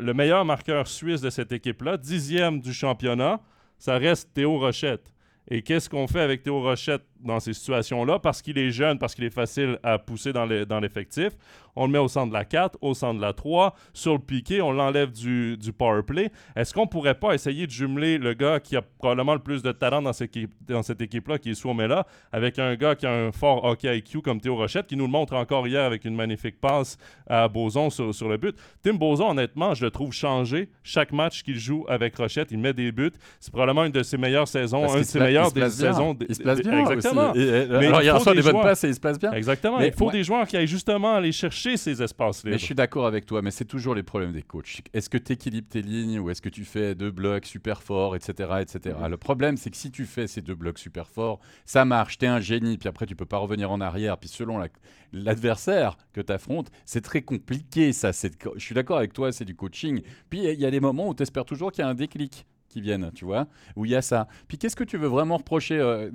[0.00, 3.40] le meilleur marqueur suisse de cette équipe-là, dixième du championnat,
[3.78, 5.12] ça reste Théo Rochette.
[5.48, 9.14] Et qu'est-ce qu'on fait avec Théo Rochette dans ces situations-là parce qu'il est jeune, parce
[9.14, 10.46] qu'il est facile à pousser dans
[10.80, 11.30] l'effectif.
[11.74, 14.18] on le met au centre de la 4, au centre de la 3, sur le
[14.18, 16.30] piqué, on l'enlève du, du power play.
[16.54, 19.72] Est-ce qu'on pourrait pas essayer de jumeler le gars qui a probablement le plus de
[19.72, 23.12] talent dans cette, équipe, dans cette équipe-là, qui est Suomela, avec un gars qui a
[23.12, 26.14] un fort hockey IQ comme Théo Rochette, qui nous le montre encore hier avec une
[26.14, 28.56] magnifique passe à Boson sur, sur le but.
[28.82, 30.68] Tim Boson, honnêtement, je le trouve changé.
[30.82, 33.12] Chaque match qu'il joue avec Rochette, il met des buts.
[33.40, 36.16] C'est probablement une de ses meilleures saisons, une de ses meilleures des saisons.
[36.28, 36.84] Il se place bien.
[37.12, 37.78] Exactement.
[37.80, 39.32] mais il, reçoit des, bonnes passes et il se place bien.
[39.32, 39.80] Exactement.
[39.80, 42.52] il faut des joueurs qui aillent justement aller chercher ces espaces-là.
[42.52, 44.82] Mais je suis d'accord avec toi, mais c'est toujours les problèmes des coachs.
[44.92, 48.16] Est-ce que tu équilibres tes lignes ou est-ce que tu fais deux blocs super forts,
[48.16, 48.50] etc.
[48.60, 48.96] etc.
[49.08, 52.24] Le problème, c'est que si tu fais ces deux blocs super forts, ça marche, tu
[52.24, 54.60] es un génie, puis après tu peux pas revenir en arrière, puis selon
[55.12, 58.10] l'adversaire que tu affrontes, c'est très compliqué ça.
[58.12, 60.02] Je suis d'accord avec toi, c'est du coaching.
[60.30, 62.46] Puis il y a des moments où tu espères toujours qu'il y a un déclic
[62.72, 63.46] qui vienne, tu vois,
[63.76, 64.26] où il y a ça.
[64.48, 66.10] Puis qu'est-ce que tu veux vraiment reprocher euh,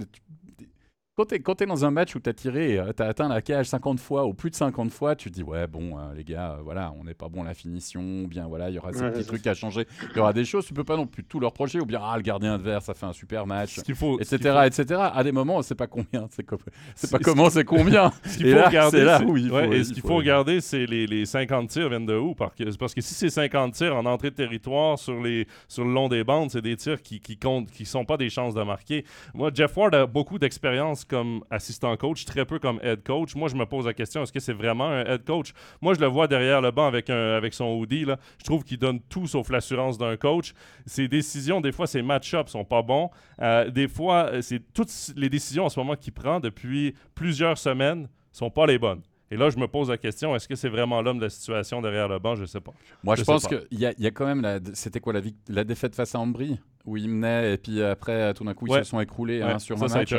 [1.17, 3.41] quand tu es, dans un match où tu as tiré, euh, tu as atteint la
[3.41, 6.23] cage 50 fois ou plus de 50 fois, tu te dis, ouais, bon, euh, les
[6.23, 8.77] gars, euh, voilà, on n'est pas bon à la finition, ou bien voilà, il y
[8.77, 11.07] aura ces petits trucs à changer, il y aura des choses, tu peux pas non
[11.07, 13.79] plus tout leur reprocher, ou bien, ah, le gardien adverse, ça fait un super match,
[13.95, 15.01] faut, etc., etc.
[15.11, 18.11] À des moments, c'est pas combien, c'est pas comment, c'est combien.
[18.23, 21.07] ce qu'il faut regarder, là où il faut, et ce qu'il faut, regarder, c'est les,
[21.07, 22.35] les, 50 tirs viennent de où?
[22.35, 25.83] Parce que, parce que si c'est 50 tirs en entrée de territoire sur, les, sur
[25.83, 28.53] le long des bandes, c'est des tirs qui, qui comptent, qui sont pas des chances
[28.53, 29.03] de marquer.
[29.33, 33.35] Moi, Jeff Ward a beaucoup d'expérience comme assistant coach, très peu comme head coach.
[33.35, 35.53] Moi, je me pose la question, est-ce que c'est vraiment un head coach?
[35.81, 38.05] Moi, je le vois derrière le banc avec, un, avec son hoodie.
[38.05, 38.17] Là.
[38.39, 40.53] Je trouve qu'il donne tout sauf l'assurance d'un coach.
[40.85, 43.09] Ses décisions, des fois, ses match-ups sont pas bons.
[43.41, 48.07] Euh, des fois, c'est toutes les décisions en ce moment qu'il prend depuis plusieurs semaines
[48.31, 49.01] sont pas les bonnes.
[49.29, 51.81] Et là, je me pose la question, est-ce que c'est vraiment l'homme de la situation
[51.81, 52.35] derrière le banc?
[52.35, 52.71] Je ne sais pas.
[53.03, 54.41] Moi, je, pense qu'il y, y, a quand même...
[54.41, 56.57] La, C'était quoi la, la défaite face à Ambry?
[56.87, 59.81] Où ils menaient et puis après tout d'un coup ils se sont écroulés hein, sur
[59.81, 60.13] un match.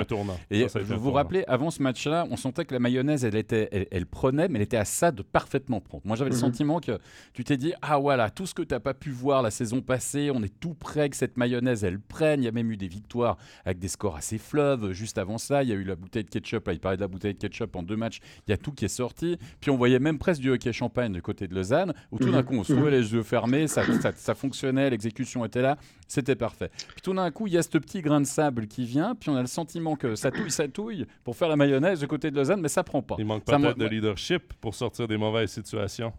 [0.51, 4.07] Et vous vous rappelez, avant ce match-là, on sentait que la mayonnaise, elle était, elle,
[4.07, 6.03] prenait, mais elle était à ça de parfaitement prendre.
[6.07, 6.41] Moi, j'avais le mhm.
[6.41, 6.99] sentiment que
[7.33, 9.81] tu t'es dit, ah voilà, tout ce que tu n'as pas pu voir la saison
[9.81, 12.43] passée, on est tout près que cette mayonnaise, elle prenne.
[12.43, 14.93] Il y a même eu des victoires avec des scores assez fleuves.
[14.93, 16.67] Juste avant ça, il y a eu la bouteille de ketchup.
[16.67, 18.21] Là, il parlait de la bouteille de ketchup en deux matchs.
[18.47, 19.39] Il y a tout qui est sorti.
[19.61, 22.39] Puis on voyait même presque du hockey champagne du côté de Lausanne, où tout d'un
[22.39, 22.45] mhm.
[22.45, 26.37] coup, on se trouvait les yeux fermés, ça, ça, ça fonctionnait, l'exécution était là, c'était
[26.37, 26.58] parfait.
[26.67, 29.31] Puis tout d'un coup, il y a ce petit grain de sable qui vient, puis
[29.31, 32.31] on a le sentiment que ça touille, ça touille pour faire la mayonnaise du côté
[32.31, 33.17] de Lausanne, mais ça prend pas.
[33.19, 36.13] Il manque peut-être de leadership pour sortir des mauvaises situations.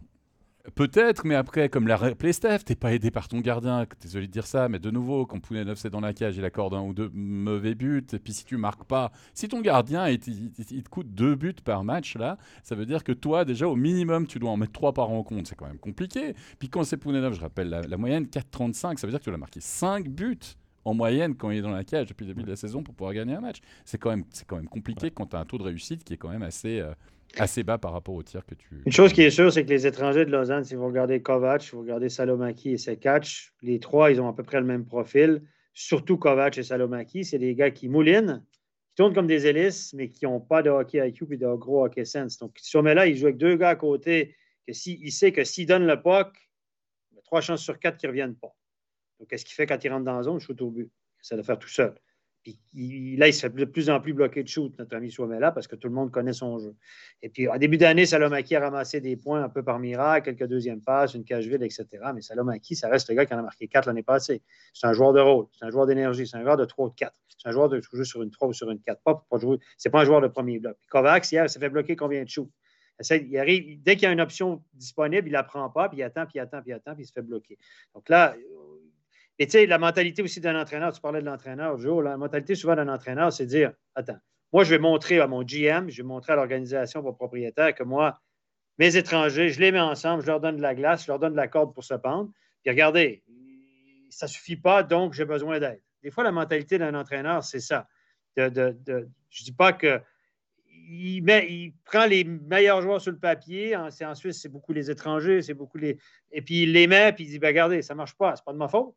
[0.74, 3.86] Peut-être, mais après, comme l'a rappelé Steph, t'es pas aidé par ton gardien.
[4.02, 6.74] Désolé de dire ça, mais de nouveau, quand Pounet c'est dans la cage, il accorde
[6.74, 8.06] un ou deux mauvais buts.
[8.12, 11.82] Et puis si tu marques pas, si ton gardien il, te coûte deux buts par
[11.82, 14.92] match là, ça veut dire que toi déjà au minimum tu dois en mettre trois
[14.92, 15.48] par rencontre.
[15.48, 16.34] C'est quand même compliqué.
[16.58, 19.30] Puis quand c'est Pounet je rappelle la, la moyenne 4,35, ça veut dire que tu
[19.30, 22.44] dois marquer 5 buts en moyenne quand il est dans la cage depuis le début
[22.44, 23.58] de la saison pour pouvoir gagner un match.
[23.84, 26.14] C'est quand même, c'est quand même compliqué quand tu as un taux de réussite qui
[26.14, 26.92] est quand même assez, euh,
[27.36, 28.82] assez bas par rapport au tir que tu.
[28.84, 31.62] Une chose qui est sûre, c'est que les étrangers de Lausanne, si vous regardez Kovac,
[31.62, 34.84] si vous regardez Salomaki et Sekac, les trois, ils ont à peu près le même
[34.84, 35.42] profil.
[35.74, 38.42] Surtout Kovac et Salomaki, c'est des gars qui moulinent,
[38.88, 41.84] qui tournent comme des hélices, mais qui n'ont pas de hockey IQ et de gros
[41.84, 42.38] hockey sense.
[42.38, 44.34] Donc, si on met là, il joue avec deux gars à côté,
[44.66, 46.28] que si, il sait que s'il donne le puck,
[47.12, 48.54] il y a trois chances sur quatre qu'ils ne reviennent pas.
[49.20, 50.40] Donc, qu'est-ce qu'il fait quand il rentre dans la zone?
[50.40, 50.90] Shoot au but.
[51.22, 51.94] Essaie de faire tout seul.
[52.42, 55.52] Puis là, il se fait de plus en plus bloquer de shoot, notre ami Suomela,
[55.52, 56.74] parce que tout le monde connaît son jeu.
[57.20, 60.48] Et puis, en début d'année, Salomaki a ramassé des points un peu par miracle, quelques
[60.48, 61.86] deuxièmes passes, une cage vide, etc.
[62.14, 64.40] Mais Salomaki, ça reste le gars qui en a marqué quatre l'année passée.
[64.72, 66.88] C'est un joueur de rôle, c'est un joueur d'énergie, c'est un joueur de 3 ou
[66.88, 67.12] de 4.
[67.36, 69.02] C'est un joueur de jouer sur une 3 ou sur une 4.
[69.02, 69.58] Pas pour jouer.
[69.76, 70.78] C'est pas un joueur de premier bloc.
[70.80, 72.50] Puis Kovacs, hier, il s'est fait bloquer combien de shoots?
[73.10, 76.02] Il arrive, dès qu'il y a une option disponible, il la prend pas, puis il
[76.02, 77.56] attend, puis il attend, puis il attend, puis il se fait bloquer.
[77.94, 78.36] Donc là,
[79.40, 82.54] et tu sais, la mentalité aussi d'un entraîneur, tu parlais de l'entraîneur, Joe, la mentalité
[82.54, 84.18] souvent d'un entraîneur, c'est de dire Attends,
[84.52, 87.82] moi, je vais montrer à mon GM, je vais montrer à l'organisation, au propriétaire, que
[87.82, 88.20] moi,
[88.78, 91.32] mes étrangers, je les mets ensemble, je leur donne de la glace, je leur donne
[91.32, 92.30] de la corde pour se pendre.
[92.62, 93.24] Puis regardez,
[94.10, 95.80] ça ne suffit pas, donc j'ai besoin d'aide.
[96.02, 97.88] Des fois, la mentalité d'un entraîneur, c'est ça.
[98.36, 100.02] je ne dis pas que.
[100.92, 103.74] Il, prend les meilleurs joueurs sur le papier.
[103.74, 105.98] En, en Suisse, c'est beaucoup les étrangers, c'est beaucoup les.
[106.30, 108.42] Et puis il les met, puis il dit ben, regardez, ça ne marche pas, ce
[108.42, 108.94] n'est pas de ma faute.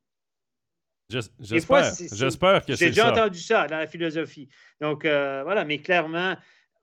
[1.40, 1.82] J'espère
[2.66, 4.50] que c'est J'ai déjà entendu ça dans la philosophie.
[4.82, 6.36] Donc, euh, voilà, mais clairement,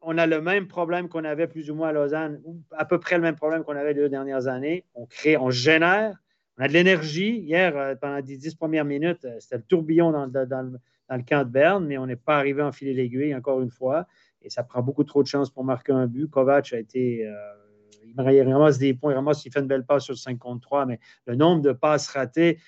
[0.03, 2.99] on a le même problème qu'on avait plus ou moins à Lausanne, ou à peu
[2.99, 4.85] près le même problème qu'on avait les deux dernières années.
[4.95, 6.17] On crée, on génère,
[6.59, 7.39] on a de l'énergie.
[7.39, 11.51] Hier, euh, pendant les dix premières minutes, euh, c'était le tourbillon dans, le camp de
[11.51, 14.07] Berne, mais on n'est pas arrivé à enfiler l'aiguille encore une fois.
[14.43, 16.29] Et ça prend beaucoup trop de chance pour marquer un but.
[16.29, 17.31] Kovac a été.
[18.17, 20.63] il ramasse des points, il ramasse, il fait une belle passe sur le 5 contre
[20.63, 22.59] 3, mais le nombre de passes ratées,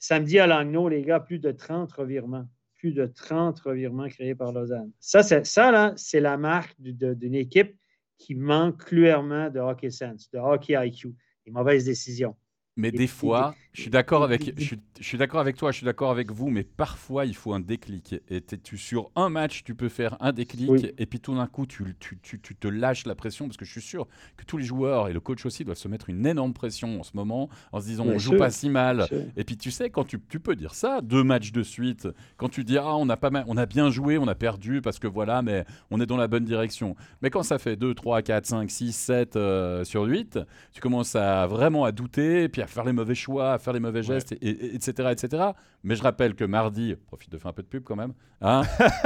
[0.00, 2.48] Samedi à Langnau, les gars, plus de 30 revirements.
[2.74, 4.90] plus de 30 revirements créés par Lausanne.
[4.98, 7.76] Ça, c'est, ça là, c'est la marque d'une équipe
[8.16, 12.34] qui manque clairement de hockey sense, de hockey IQ, des mauvaises décisions.
[12.76, 16.10] Mais des fois, je suis d'accord avec, je suis, d'accord avec toi, je suis d'accord
[16.10, 18.16] avec vous, mais parfois il faut un déclic.
[18.28, 21.66] Et tu sur un match, tu peux faire un déclic, et puis tout d'un coup,
[21.66, 24.56] tu, tu, tu, tu, te lâches la pression, parce que je suis sûr que tous
[24.56, 27.48] les joueurs et le coach aussi doivent se mettre une énorme pression en ce moment,
[27.72, 29.06] en se disant on joue pas si mal.
[29.36, 32.48] Et puis tu sais, quand tu, tu peux dire ça, deux matchs de suite, quand
[32.48, 34.98] tu dis ah on a pas mal, on a bien joué, on a perdu parce
[34.98, 36.96] que voilà, mais on est dans la bonne direction.
[37.22, 39.38] Mais quand ça fait 2, 3, 4, 5, 6, 7
[39.84, 40.40] sur 8,
[40.72, 43.72] tu commences à vraiment à douter, et puis à faire les mauvais choix, à faire
[43.72, 45.42] les mauvais gestes, et, etc., etc.
[45.82, 48.12] Mais je rappelle que mardi, profite de faire un peu de pub quand même.
[48.40, 48.62] Hein,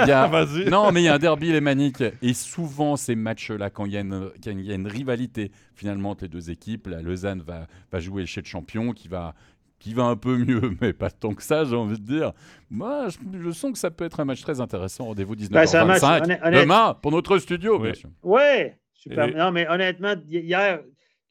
[0.06, 0.28] y a,
[0.70, 2.02] non, mais il y a un derby les maniques.
[2.22, 6.86] Et souvent, ces matchs-là, quand il y, a une rivalité finalement entre les deux équipes,
[6.86, 9.34] la Lausanne va, va jouer chez le champion qui va,
[9.84, 12.32] qui va un peu mieux, mais pas tant que ça, j'ai envie de dire.
[12.70, 15.04] Moi, je, sens que ça peut être un match très intéressant.
[15.04, 17.90] Rendez-vous 19h25 bah, demain pour notre studio, oui.
[18.22, 19.28] Ouais, super.
[19.36, 20.80] Non, mais honnêtement, hier,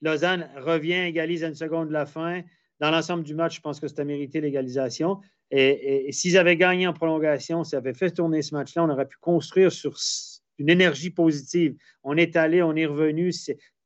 [0.04, 2.42] Lausanne revient, égalise à une seconde de la fin.
[2.84, 5.22] Dans l'ensemble du match, je pense que c'était mérité l'égalisation.
[5.52, 9.16] Et, s'ils avaient gagné en prolongation, s'ils avaient fait tourner ce match-là, on aurait pu
[9.22, 9.96] construire sur
[10.58, 11.78] une énergie positive.
[12.04, 13.32] On est allé, on est revenu.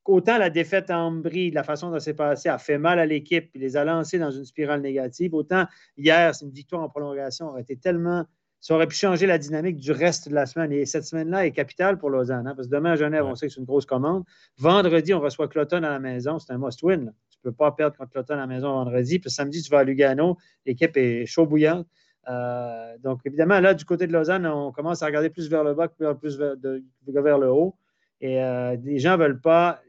[0.03, 3.05] Autant la défaite à Ambry, la façon dont ça s'est passé, a fait mal à
[3.05, 6.89] l'équipe et les a lancés dans une spirale négative, autant hier, c'est une victoire en
[6.89, 8.25] prolongation aurait été tellement
[8.59, 10.71] ça aurait pu changer la dynamique du reste de la semaine.
[10.71, 13.47] Et cette semaine-là est capitale pour Lausanne, hein, parce que demain à Genève, on sait
[13.47, 14.23] que c'est une grosse commande.
[14.57, 16.39] Vendredi, on reçoit Cloton à la maison.
[16.39, 17.13] C'est un must-win.
[17.41, 19.19] Tu ne peux pas perdre contre Cloton à la maison vendredi.
[19.19, 20.37] Puis samedi, tu vas à Lugano.
[20.65, 21.87] L'équipe est chaud bouillante.
[22.29, 25.73] Euh, donc, évidemment, là, du côté de Lausanne, on commence à regarder plus vers le
[25.73, 27.77] bas que vers, vers le haut.
[28.19, 29.81] Et euh, les gens ne veulent pas.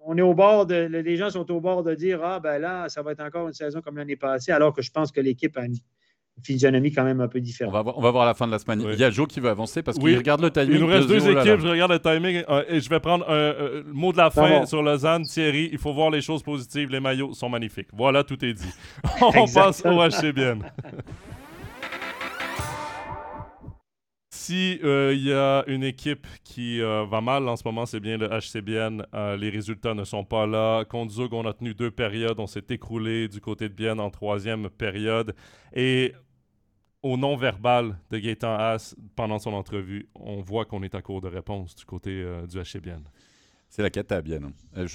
[0.00, 0.74] On est au bord de.
[0.74, 3.52] Les gens sont au bord de dire Ah, ben là, ça va être encore une
[3.52, 5.74] saison comme l'année passée, alors que je pense que l'équipe a une
[6.42, 7.72] physionomie quand même un peu différente.
[7.72, 8.84] On va, voir, on va voir à la fin de la semaine.
[8.92, 10.72] Il y a Joe qui va avancer parce qu'il regarde le timing.
[10.72, 13.48] Il nous reste deux équipes, je regarde le timing euh, et je vais prendre un
[13.58, 15.24] le mot de la fin sur Lausanne.
[15.24, 16.90] Thierry, il faut voir les choses positives.
[16.90, 17.88] Les maillots sont magnifiques.
[17.92, 18.72] Voilà, tout est dit.
[19.20, 20.62] on passe au HCBN.
[24.30, 28.00] Si il euh, y a une équipe qui euh, va mal en ce moment, c'est
[28.00, 29.04] bien le HCBN.
[29.38, 30.86] les résultats ne sont pas là.
[30.86, 32.40] Contre Zug, on a tenu deux périodes.
[32.40, 35.34] On s'est écroulé du côté de Bienne en troisième période.
[35.74, 36.14] Et
[37.02, 41.28] au non-verbal de Gaëtan Haas pendant son entrevue, on voit qu'on est à court de
[41.28, 43.02] réponse du côté euh, du HCBN.
[43.68, 44.40] C'est la cata, bien.
[44.76, 44.88] Euh,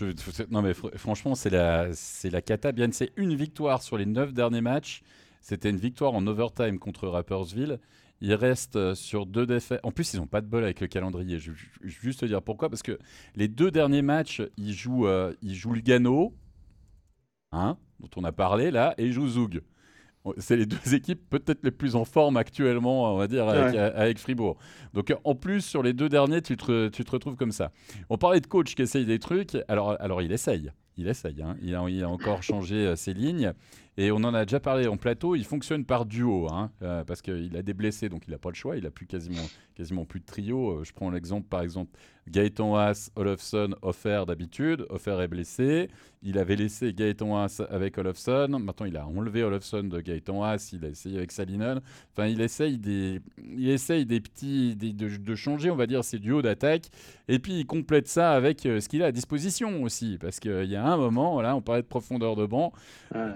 [0.49, 1.89] non, mais franchement, c'est la,
[2.23, 2.71] la cata.
[2.91, 5.03] C'est une victoire sur les neuf derniers matchs.
[5.41, 7.79] C'était une victoire en overtime contre Rappersville.
[8.19, 9.79] Il reste euh, sur deux défaites.
[9.83, 11.37] En plus, ils n'ont pas de bol avec le calendrier.
[11.37, 12.69] Je, vais juste te dire pourquoi.
[12.69, 12.97] Parce que
[13.35, 15.07] les deux derniers matchs, ils jouent,
[15.43, 16.33] ils jouent Lugano,
[17.51, 19.61] hein, dont on a parlé là, et ils jouent Zoug
[20.37, 24.57] c'est les deux équipes peut-être les plus en forme actuellement, on va dire, avec, Fribourg.
[24.93, 27.71] Donc en plus, sur les deux derniers, tu te, tu te, retrouves comme ça.
[28.09, 29.57] On parlait de coach qui essaye des trucs.
[29.67, 30.71] Alors, alors il essaye.
[30.95, 31.41] Il essaye.
[31.41, 31.55] Hein.
[31.61, 33.53] Il, a, il, a, encore changé euh, ses lignes.
[33.95, 35.35] Et on en a déjà parlé en plateau.
[35.35, 36.47] Il fonctionne par duo.
[36.51, 38.75] Hein, euh, parce qu'il a des blessés, donc il n'a pas le choix.
[38.75, 40.79] Il n'a plus quasiment, quasiment plus de trio.
[40.79, 41.91] Euh, je prends l'exemple, par exemple,
[42.27, 44.85] Gaëtan Haas, Olofsson, Offer d'habitude.
[44.89, 45.89] Offer est blessé.
[46.23, 48.47] Il avait laissé Gaëtan Haas avec Olofsson.
[48.59, 50.71] Maintenant, il a enlevé Olofsson de Gaëtan Haas.
[50.73, 51.81] Il a essayé avec Salinen.
[52.13, 56.41] Enfin, il essaye des, il essaye des petits, de, changer, on va dire, ses duos
[56.41, 56.85] d'attaque.
[57.27, 60.17] Et puis, il complète ça avec euh, ce qu'il a à disposition aussi.
[60.19, 62.73] Parce qu'il y a un moment, là, on parlait de profondeur de banc.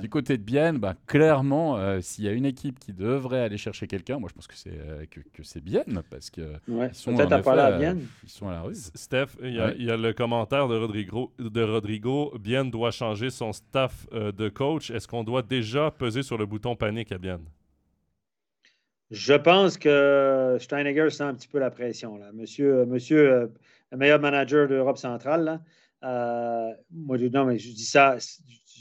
[0.01, 3.57] Du côté de Bienne, bah, clairement, euh, s'il y a une équipe qui devrait aller
[3.57, 6.01] chercher quelqu'un, moi, je pense que c'est euh, que, c'est Bienne.
[6.09, 8.07] Parce que ils sont, à Bienne.
[8.23, 8.73] Ils sont à la rue.
[8.73, 11.33] Steph, il y, a, le commentaire de Rodrigo.
[11.37, 12.33] De Rodrigo.
[12.39, 14.89] Bien doit changer son staff euh, de coach.
[14.89, 17.41] Est-ce qu'on doit déjà peser sur le bouton panique à Bien?
[19.11, 22.15] Je pense que Steinegger sent un petit peu la pression.
[22.15, 22.31] Là.
[22.33, 23.47] Monsieur, monsieur euh,
[23.91, 25.59] le meilleur manager d'Europe centrale,
[26.03, 28.17] euh, moi, je, non, mais je dis ça,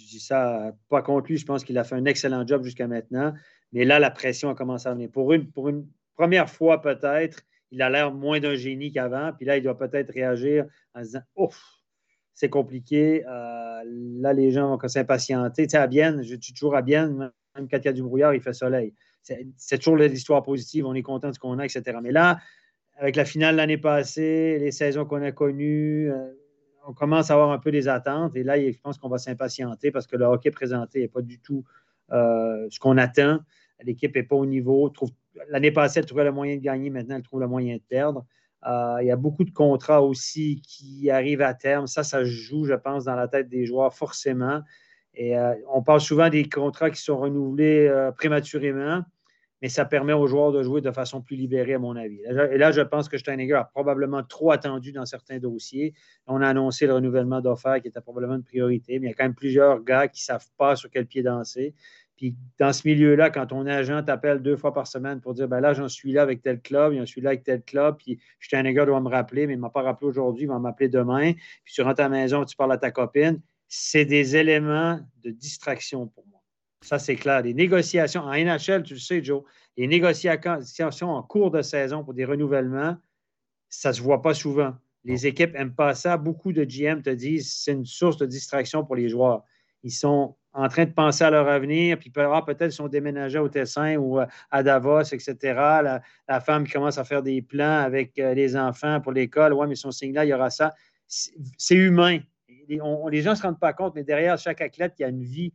[0.07, 1.37] je dis ça pas contre lui.
[1.37, 3.35] Je pense qu'il a fait un excellent job jusqu'à maintenant.
[3.73, 5.11] Mais là, la pression a commencé à venir.
[5.11, 7.43] Pour une, pour une première fois, peut-être,
[7.73, 9.33] il a l'air moins d'un génie qu'avant.
[9.37, 11.61] Puis là, il doit peut-être réagir en se disant Ouf,
[12.33, 13.25] c'est compliqué.
[13.27, 13.83] Euh,
[14.21, 15.67] là, les gens vont s'impatienter.
[15.67, 18.03] Tu sais, à Bienne, je suis toujours à Bienne, même quand il y a du
[18.03, 18.95] brouillard, il fait soleil.
[19.57, 21.99] C'est toujours l'histoire positive, on est content de ce qu'on a, etc.
[22.01, 22.39] Mais là,
[22.97, 26.33] avec la finale l'année passée, les saisons qu'on a connues, euh,
[26.87, 28.37] on commence à avoir un peu des attentes.
[28.37, 31.39] Et là, je pense qu'on va s'impatienter parce que le hockey présenté n'est pas du
[31.41, 31.65] tout
[32.13, 33.41] euh, ce qu'on attend.
[33.83, 34.93] L'équipe n'est pas au niveau,
[35.51, 36.89] L'année passée, elle trouvait le moyen de gagner.
[36.89, 38.25] Maintenant, elle trouve le moyen de perdre.
[38.67, 41.87] Euh, il y a beaucoup de contrats aussi qui arrivent à terme.
[41.87, 44.63] Ça, ça joue, je pense, dans la tête des joueurs forcément.
[45.15, 49.03] Et euh, on parle souvent des contrats qui sont renouvelés prématurément.
[49.67, 52.21] Mais ça permet aux joueurs de jouer de façon plus libérée, à mon avis.
[52.53, 55.93] Et là, je pense que Steininger a probablement trop attendu dans certains dossiers.
[56.29, 59.17] On a annoncé le renouvellement d'offres qui était probablement une priorité, mais il y a
[59.17, 61.75] quand même plusieurs gars qui ne savent pas sur quel pied danser.
[62.17, 65.59] Puis dans ce milieu-là, quand ton agent t'appelle deux fois par semaine pour dire ben
[65.59, 68.87] là, j'en suis là avec tel club, j'en suis là avec tel club, puis Steininger
[68.87, 71.33] doit me rappeler, mais il ne m'a pas rappelé aujourd'hui, il va m'appeler demain.
[71.65, 73.41] Puis tu rentres à la maison, tu parles à ta copine.
[73.67, 76.36] C'est des éléments de distraction pour moi.
[76.87, 77.43] Ça, c'est clair.
[77.43, 79.43] Les négociations en NHL, tu le sais, Joe,
[79.77, 82.97] les négociations en cours de saison pour des renouvellements,
[83.69, 84.73] ça ne se voit pas souvent.
[85.03, 86.17] Les équipes n'aiment pas ça.
[86.17, 89.43] Beaucoup de GM te disent c'est une source de distraction pour les joueurs.
[89.83, 93.41] Ils sont en train de penser à leur avenir, puis ah, peut-être ils sont déménagés
[93.41, 95.35] au Tessin ou euh, à Davos, etc.
[96.29, 99.55] La, femme qui commence à faire des plans avec euh, les enfants pour l'école.
[99.55, 100.73] Oui, mais son signe là, il y aura ça.
[101.09, 102.21] C'est humain.
[102.69, 105.25] Les gens ne se rendent pas compte, mais derrière chaque athlète, il y a une
[105.25, 105.53] vie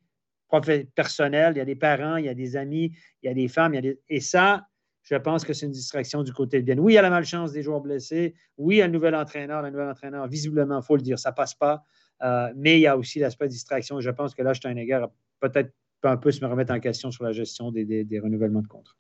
[0.95, 2.91] personnel, il y a des parents, il y a des amis,
[3.24, 3.74] il y a des femmes.
[4.10, 4.68] Et ça,
[5.04, 6.78] je pense que c'est une distraction du côté de bien.
[6.78, 8.36] Oui, il y a la malchance des joueurs blessés.
[8.58, 9.62] Oui, il y a le nouvel entraîneur.
[9.62, 11.84] Le nouvel entraîneur, visiblement, il faut le dire, ça ne passe pas.
[12.24, 13.99] Euh, mais il y a aussi l'aspect distraction.
[13.99, 15.74] Je pense que là, Steinegger a peut-être
[16.04, 18.95] un peu se me remettre en question sur la gestion des, des renouvellements de contrats.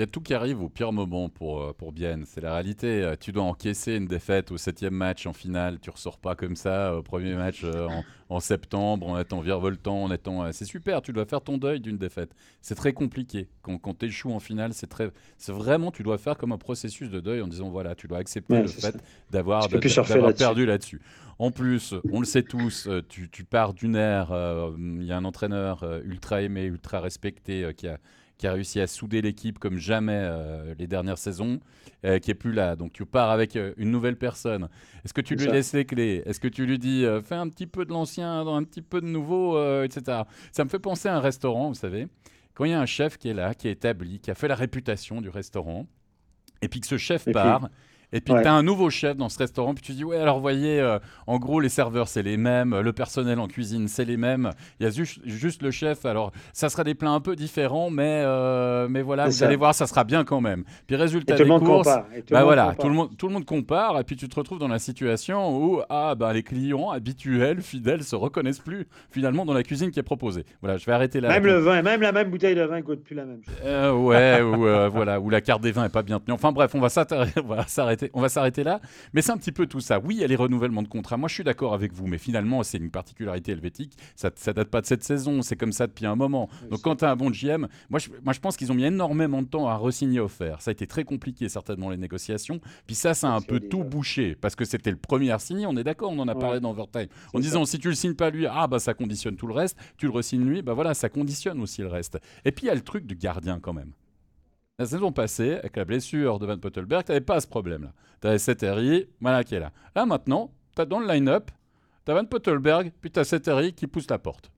[0.00, 2.24] Il y a tout qui arrive au pire moment pour, euh, pour Bienne.
[2.24, 3.02] C'est la réalité.
[3.02, 5.78] Euh, tu dois encaisser une défaite au septième match en finale.
[5.78, 7.86] Tu ressors pas comme ça au premier match euh,
[8.30, 10.50] en, septembre en étant virevoltant, en étant.
[10.52, 11.02] c'est super.
[11.02, 12.34] Tu dois faire ton deuil d'une défaite.
[12.62, 13.50] C'est très compliqué.
[13.60, 15.10] Quand, quand tu échoues en finale, c'est très.
[15.36, 15.90] C'est vraiment.
[15.90, 18.68] Tu dois faire comme un processus de deuil en disant voilà, tu dois accepter le
[18.68, 18.96] fait
[19.30, 21.02] d'avoir perdu là-dessus.
[21.38, 24.32] En plus, on le sait tous, tu, tu pars d'une ère.
[24.78, 27.98] Il y a un entraîneur ultra aimé, ultra respecté qui a
[28.40, 31.60] qui a réussi à souder l'équipe comme jamais euh, les dernières saisons,
[32.06, 32.74] euh, qui est plus là.
[32.74, 34.70] Donc tu pars avec euh, une nouvelle personne.
[35.04, 36.22] Est-ce que tu lui laisses les clés?
[36.24, 39.06] Est-ce que tu lui dis fais un petit peu de l'ancien, un petit peu de
[39.06, 40.22] nouveau, etc.
[40.52, 42.08] Ça me fait penser à un restaurant, vous savez.
[42.54, 44.48] Quand il y a un chef qui est là, qui est établi, qui a fait
[44.48, 45.86] la réputation du restaurant,
[46.62, 47.68] et puis que ce chef part.
[48.12, 50.40] Et puis, tu as un nouveau chef dans ce restaurant, puis tu dis, ouais, alors
[50.40, 54.16] voyez, euh, en gros, les serveurs, c'est les mêmes, le personnel en cuisine, c'est les
[54.16, 54.50] mêmes.
[54.78, 56.04] Il y a juste, juste, le chef.
[56.04, 59.74] Alors, ça sera des plats un peu différents, mais, euh, mais voilà, vous allez voir,
[59.74, 60.64] ça sera bien quand même.
[60.86, 61.88] Puis, résultat des courses,
[62.30, 64.68] bah voilà, tout le, monde, tout le monde compare, et puis tu te retrouves dans
[64.68, 69.62] la situation où, ah, bah, les clients habituels, fidèles, se reconnaissent plus, finalement, dans la
[69.62, 70.44] cuisine qui est proposée.
[70.62, 71.28] Voilà, je vais arrêter là.
[71.28, 73.54] Même le vin, même la même bouteille de vin coûte plus la même chose.
[73.64, 76.34] Euh, ouais, ou, voilà, ou la carte des vins est pas bien tenue.
[76.34, 76.88] Enfin, bref, on va
[77.68, 78.80] s'arrêter on va s'arrêter là.
[79.12, 79.98] Mais c'est un petit peu tout ça.
[79.98, 81.16] Oui, il y a les renouvellements de contrats.
[81.16, 83.96] Moi, je suis d'accord avec vous, mais finalement, c'est une particularité helvétique.
[84.16, 86.48] Ça, ça date pas de cette saison, c'est comme ça depuis un moment.
[86.70, 88.84] Donc, quand tu as un bon GM, moi, je, moi, je pense qu'ils ont mis
[88.84, 90.62] énormément de temps à re-signer offert.
[90.62, 92.60] Ça a été très compliqué, certainement, les négociations.
[92.86, 95.66] Puis ça, ça a un peu tout bouché parce que c'était le premier à signer.
[95.66, 97.08] On est d'accord, on en a parlé dans Overtime.
[97.34, 99.76] En disant, si tu le signes pas lui, ah, bah, ça conditionne tout le reste.
[99.96, 102.18] Tu le re-signes lui, bah voilà, ça conditionne aussi le reste.
[102.44, 103.92] Et puis, il y a le truc du gardien quand même.
[104.80, 107.92] La saison passée, avec la blessure de Van Pottelberg, tu n'avais pas ce problème-là.
[108.22, 109.72] Tu avais Seteri, voilà qui est là.
[109.94, 111.50] Là, maintenant, tu as dans le line-up,
[112.06, 114.50] tu as Van Pottelberg, puis tu as Seteri qui pousse la porte.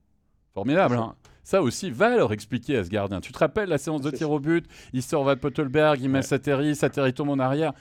[0.55, 3.21] Formidable, hein ça aussi, va leur expliquer à ce gardien.
[3.21, 4.65] Tu te rappelles la séance de tir au but?
[4.93, 7.73] Il sort Van Pottelberg, il met Sateri, Sateri tombe en arrière.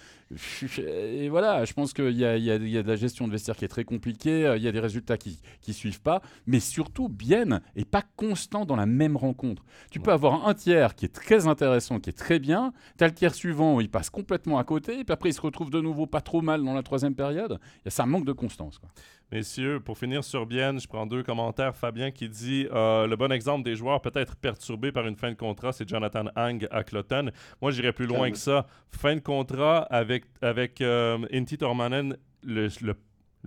[0.77, 3.83] Et voilà, je pense qu'il y, a de la gestion de vestiaire qui est très
[3.83, 7.85] compliquée, euh, il y a des résultats qui ne suivent pas, mais surtout, bien et
[7.85, 9.63] pas constant dans la même rencontre.
[9.89, 13.07] Tu peux avoir un tiers qui est très intéressant, qui est très bien, tu as
[13.07, 15.69] le tiers suivant où il passe complètement à côté, et puis après il se retrouve
[15.69, 17.59] de nouveau pas trop mal dans la troisième période.
[17.77, 18.77] Il y a ça manque de constance.
[18.77, 18.89] Quoi.
[19.33, 21.73] Messieurs, pour finir sur Bienne, je prends deux commentaires.
[21.73, 25.37] Fabien qui dit euh, le bon exemple des joueurs peut-être perturbés par une fin de
[25.37, 27.31] contrat, c'est Jonathan Hang à Cloton.
[27.61, 28.65] Moi, j'irais plus loin que ça.
[28.89, 32.69] Fin de contrat avec, avec euh, Inti Tormanen, le,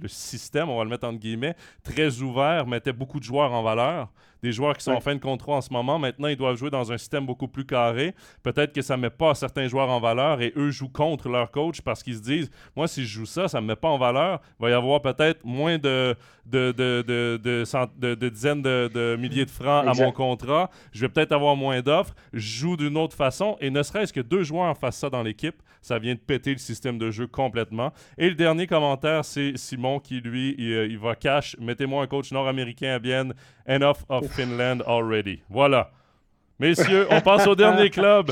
[0.00, 3.62] le système, on va le mettre entre guillemets, très ouvert, mettait beaucoup de joueurs en
[3.62, 4.12] valeur
[4.44, 5.98] des joueurs qui sont en fin de contrat en ce moment.
[5.98, 8.14] Maintenant, ils doivent jouer dans un système beaucoup plus carré.
[8.42, 11.50] Peut-être que ça ne met pas certains joueurs en valeur et eux jouent contre leur
[11.50, 13.88] coach parce qu'ils se disent Moi, si je joue ça, ça ne me met pas
[13.88, 14.42] en valeur.
[14.60, 16.14] Il va y avoir peut-être moins de,
[16.44, 20.70] de, de, de, dizaines de, milliers de francs à mon contrat.
[20.92, 22.14] Je vais peut-être avoir moins d'offres.
[22.34, 23.56] Je joue d'une autre façon.
[23.60, 26.58] Et ne serait-ce que deux joueurs fassent ça dans l'équipe, ça vient de péter le
[26.58, 27.92] système de jeu complètement.
[28.18, 31.56] Et le dernier commentaire, c'est Simon qui, lui, il, euh, il va cash.
[31.58, 33.34] Mettez-moi un coach nord-américain à Bienne.
[33.66, 35.40] Enough of Finland already.
[35.48, 35.90] Voilà.
[36.58, 38.30] Messieurs, on passe au dernier club.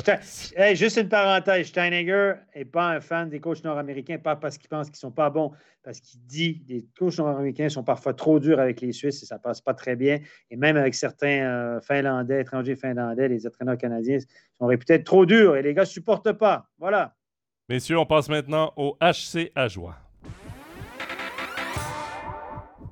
[0.75, 1.67] juste une parenthèse.
[1.67, 5.11] Steinegger n'est pas un fan des coachs nord-américains, pas parce qu'il pense qu'ils ne sont
[5.11, 5.51] pas bons,
[5.83, 9.27] parce qu'il dit que les coachs nord-américains sont parfois trop durs avec les Suisses et
[9.27, 10.21] ça ne passe pas très bien.
[10.51, 14.19] Et même avec certains euh, Finlandais, étrangers finlandais, les entraîneurs canadiens
[14.59, 16.69] sont réputés être trop durs et les gars ne supportent pas.
[16.79, 17.15] Voilà.
[17.69, 19.97] Messieurs, on passe maintenant au HC à joie.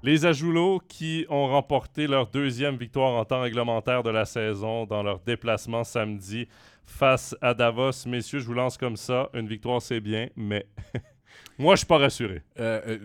[0.02, 5.02] Les Ajoulots qui ont remporté leur deuxième victoire en temps réglementaire de la saison dans
[5.02, 6.48] leur déplacement samedi
[6.86, 8.06] face à Davos.
[8.06, 9.28] Messieurs, je vous lance comme ça.
[9.34, 10.64] Une victoire, c'est bien, mais
[11.58, 12.42] moi, je suis pas rassuré.
[12.58, 12.98] Euh, euh,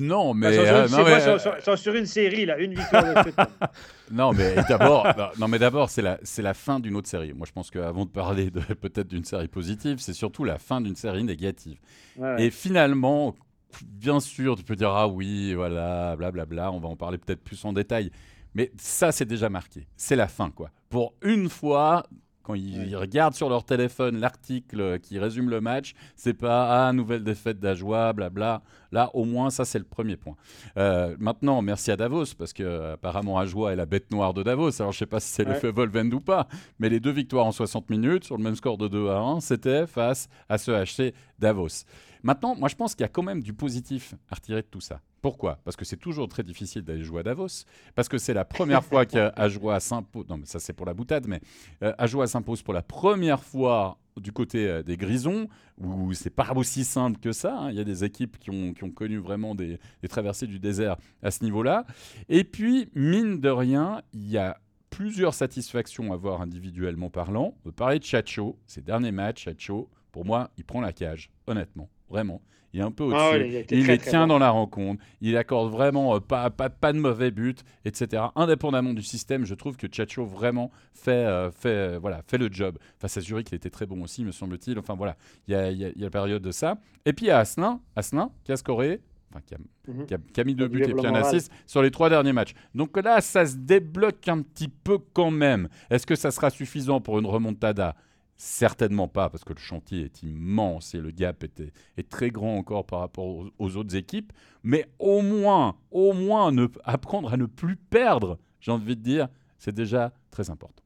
[0.00, 0.50] non, mais.
[0.50, 3.36] Ben, euh, non, mais, sur, euh, sont sur une série, là, une victoire de suite.
[4.10, 7.32] non, mais d'abord, non, non, mais d'abord, c'est la, c'est la fin d'une autre série.
[7.32, 10.80] Moi, je pense qu'avant de parler de peut-être d'une série positive, c'est surtout la fin
[10.80, 11.78] d'une série négative.
[12.16, 12.46] Ouais, ouais.
[12.46, 13.36] Et finalement,
[13.84, 17.64] bien sûr, tu peux dire ah oui, voilà, blablabla, on va en parler peut-être plus
[17.64, 18.10] en détail.
[18.54, 19.86] Mais ça, c'est déjà marqué.
[19.96, 20.70] C'est la fin, quoi.
[20.88, 22.04] Pour une fois,
[22.42, 22.96] quand ils, Ouais.
[22.96, 28.12] regardent sur leur téléphone l'article qui résume le match, c'est pas ah nouvelle défaite d'Ajoie,
[28.12, 28.62] blabla.
[28.90, 30.34] Là, au moins, ça c'est le premier point.
[30.76, 34.80] Euh, maintenant, merci à Davos parce que apparemment Ajoie est la bête noire de Davos.
[34.80, 35.52] Alors je sais pas si c'est Ouais.
[35.52, 36.48] l'effet Volvend ou pas,
[36.80, 39.40] mais les deux victoires en 60 minutes sur le même score de 2 à 1,
[39.40, 41.84] c'était face à ce HC Davos.
[42.22, 44.80] Maintenant, moi je pense qu'il y a quand même du positif à retirer de tout
[44.80, 45.00] ça.
[45.22, 45.58] Pourquoi?
[45.64, 47.64] Parce que c'est toujours très difficile d'aller jouer à Davos,
[47.94, 50.26] parce que c'est la première fois qu'Ajoie s'impose.
[50.28, 51.40] Non, mais ça c'est pour la boutade, mais
[51.82, 55.48] euh, Ajoie s'impose pour la première fois du côté euh, des Grisons,
[55.78, 57.56] où c'est pas aussi simple que ça.
[57.58, 57.70] hein.
[57.70, 60.58] Il y a des équipes qui ont, qui ont connu vraiment des, des traversées du
[60.58, 61.84] désert à ce niveau-là.
[62.28, 64.58] Et puis, mine de rien, il y a
[64.90, 67.54] plusieurs satisfactions à voir individuellement parlant.
[67.58, 71.30] On peut parler de Chacho, ses derniers matchs, Chacho, pour moi, il prend la cage,
[71.46, 72.42] honnêtement, vraiment.
[72.72, 73.20] Il est un peu au-dessus.
[73.20, 75.02] Ah ouais, il très, les tient dans la rencontre.
[75.20, 78.22] Il accorde vraiment euh, pas, pas, pas de mauvais buts, etc.
[78.36, 82.48] Indépendamment du système, je trouve que Chacho vraiment fait, euh, fait, euh, voilà, fait le
[82.52, 82.78] job.
[83.00, 84.78] Face à Zurich, il était très bon aussi, me semble-t-il.
[84.78, 85.16] Enfin voilà,
[85.48, 86.78] il y a, il y a- il y a la période de ça.
[87.06, 89.00] Et puis il y a Asselin, Asselin qui a scoré,
[89.32, 89.58] enfin qui a,
[89.88, 90.06] Mhm.
[90.06, 92.32] qui a, qui a mis deux buts et puis un assist sur les trois derniers
[92.32, 92.52] matchs.
[92.76, 95.68] Donc là, ça se débloque un petit peu quand même.
[95.90, 97.96] Est-ce que ça sera suffisant pour une remontada?
[98.42, 102.56] Certainement pas, parce que le chantier est immense et le gap était, est très grand
[102.56, 104.32] encore par rapport aux, autres équipes.
[104.62, 106.50] Mais au moins, au moins,
[106.84, 109.28] apprendre à ne plus perdre, j'ai envie de dire,
[109.58, 110.82] c'est déjà très important.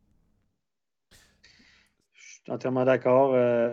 [2.13, 3.35] Je suis entièrement d'accord.
[3.35, 3.73] Euh,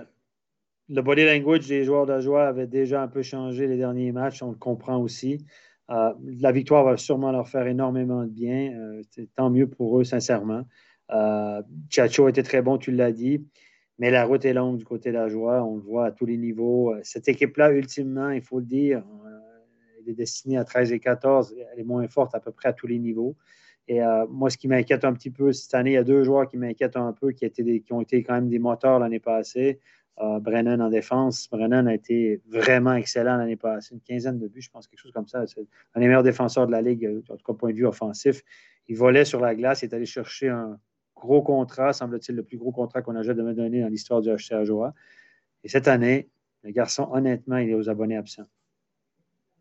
[0.88, 4.43] le body language des joueurs de joie avait déjà un peu changé les derniers matchs,
[4.43, 5.43] on le comprend aussi.
[5.89, 8.73] Euh, la victoire va sûrement leur faire énormément de bien.
[8.77, 9.01] Euh,
[9.36, 10.65] tant mieux pour eux, sincèrement.
[11.11, 13.45] Euh, Chacho était très bon, tu l'as dit,
[14.02, 15.64] mais la route est longue du côté de la joie.
[15.64, 16.91] On le voit à tous les niveaux.
[16.91, 19.30] Euh, Cette équipe-là, ultimement, il faut le dire, euh,
[19.99, 21.56] elle est destinée à 13 et 14.
[21.72, 23.36] Elle est moins forte à peu près à tous les niveaux.
[23.88, 26.24] Et euh, moi, ce qui m'inquiète un petit peu cette année, il y a deux
[26.24, 27.45] joueurs qui m'inquiètent un peu, qui,
[27.91, 29.80] ont été quand même des moteurs l'année passée.
[30.18, 31.47] Brennan en défense.
[31.49, 33.93] Brennan a été vraiment excellent l'année passée.
[33.93, 35.45] Une quinzaine de buts, je pense, quelque chose comme ça.
[35.45, 35.62] C'est
[35.93, 38.41] un des meilleurs défenseurs de la Ligue, en tout cas, point de vue offensif.
[38.88, 40.80] Il volait sur la glace, il est allé chercher un
[41.22, 44.53] gros contrat, semble-t-il, le plus gros contrat qu'on a jamais donné dans l'histoire du HC
[44.53, 44.93] Ajoa.
[45.63, 46.30] Et cette année,
[46.63, 48.47] le garçon, honnêtement, il est aux abonnés absents.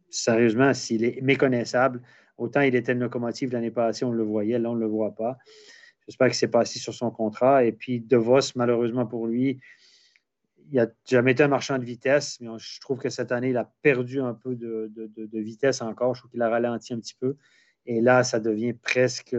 [0.08, 2.02] Sérieusement, s'il est méconnaissable,
[2.36, 5.14] autant il était une locomotive l'année passée, on le voyait, là, on ne le voit
[5.14, 5.38] pas.
[6.08, 7.64] J'espère qu'il s'est passé sur son contrat.
[7.64, 9.60] Et puis, De Vos, malheureusement pour lui,
[10.72, 13.56] il n'a jamais été un marchand de vitesse, mais je trouve que cette année, il
[13.56, 14.90] a perdu un peu de,
[15.32, 16.14] vitesse encore.
[16.14, 17.36] Je trouve qu'il a ralenti un petit peu.
[17.86, 19.36] Et là, ça devient presque.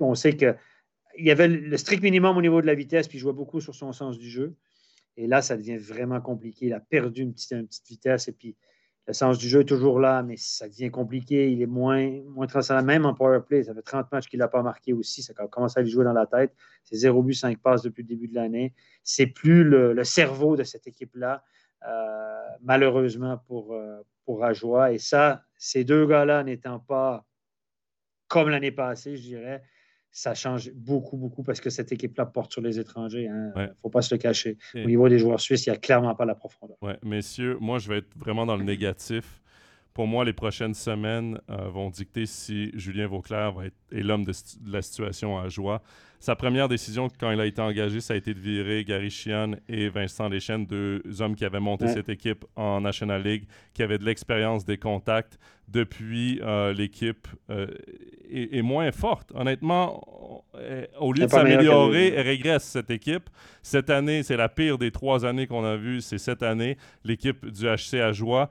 [0.00, 0.56] On sait qu'il
[1.18, 3.74] y avait le strict minimum au niveau de la vitesse, puis il jouait beaucoup sur
[3.74, 4.56] son sens du jeu.
[5.16, 6.66] Et là, ça devient vraiment compliqué.
[6.66, 8.28] Il a perdu une petite, vitesse.
[8.28, 8.56] Et puis,
[9.06, 11.50] le sens du jeu est toujours là, mais ça devient compliqué.
[11.50, 12.82] Il est moins, moins transcendant.
[12.82, 15.22] Même en power play, ça fait 30 matchs qu'il n'a pas marqué aussi.
[15.22, 16.52] Ça commence à lui jouer dans la tête.
[16.84, 18.74] C'est 0 but, 5 passes depuis le début de l'année.
[19.04, 21.44] C'est plus le, le cerveau de cette équipe-là,
[21.86, 24.92] euh, malheureusement pour, euh, pour Ajoie.
[24.92, 27.24] Et ça, ces deux gars-là n'étant pas
[28.28, 29.62] comme l'année passée, je dirais,
[30.10, 33.24] ça change beaucoup, beaucoup parce que cette équipe-là porte sur les étrangers.
[33.24, 33.70] Il ne Ouais.
[33.82, 34.56] faut pas se le cacher.
[34.74, 36.76] Et- Au niveau des joueurs suisses, il n'y a clairement pas la profondeur.
[36.82, 39.42] Ouais, messieurs, moi, je vais être vraiment dans le négatif.
[39.96, 44.24] Pour moi, les prochaines semaines euh, vont dicter si Julien Vauclair va être, est l'homme
[44.26, 44.32] de,
[44.66, 45.80] la situation à joie.
[46.20, 49.52] Sa première décision quand il a été engagé, ça a été de virer Gary Chian
[49.70, 51.94] et Vincent Deschênes, deux hommes qui avaient monté Ouais.
[51.94, 55.38] cette équipe en National League, qui avaient de l'expérience, des contacts.
[55.66, 57.66] Depuis, euh, l'équipe euh,
[58.30, 59.32] est, est moins forte.
[59.34, 63.30] Honnêtement, on- euh, au lieu de s'améliorer, elle régresse cette équipe.
[63.62, 66.02] Cette année, c'est la pire des trois années qu'on a vues.
[66.02, 68.50] C'est cette année, l'équipe du HC à joie.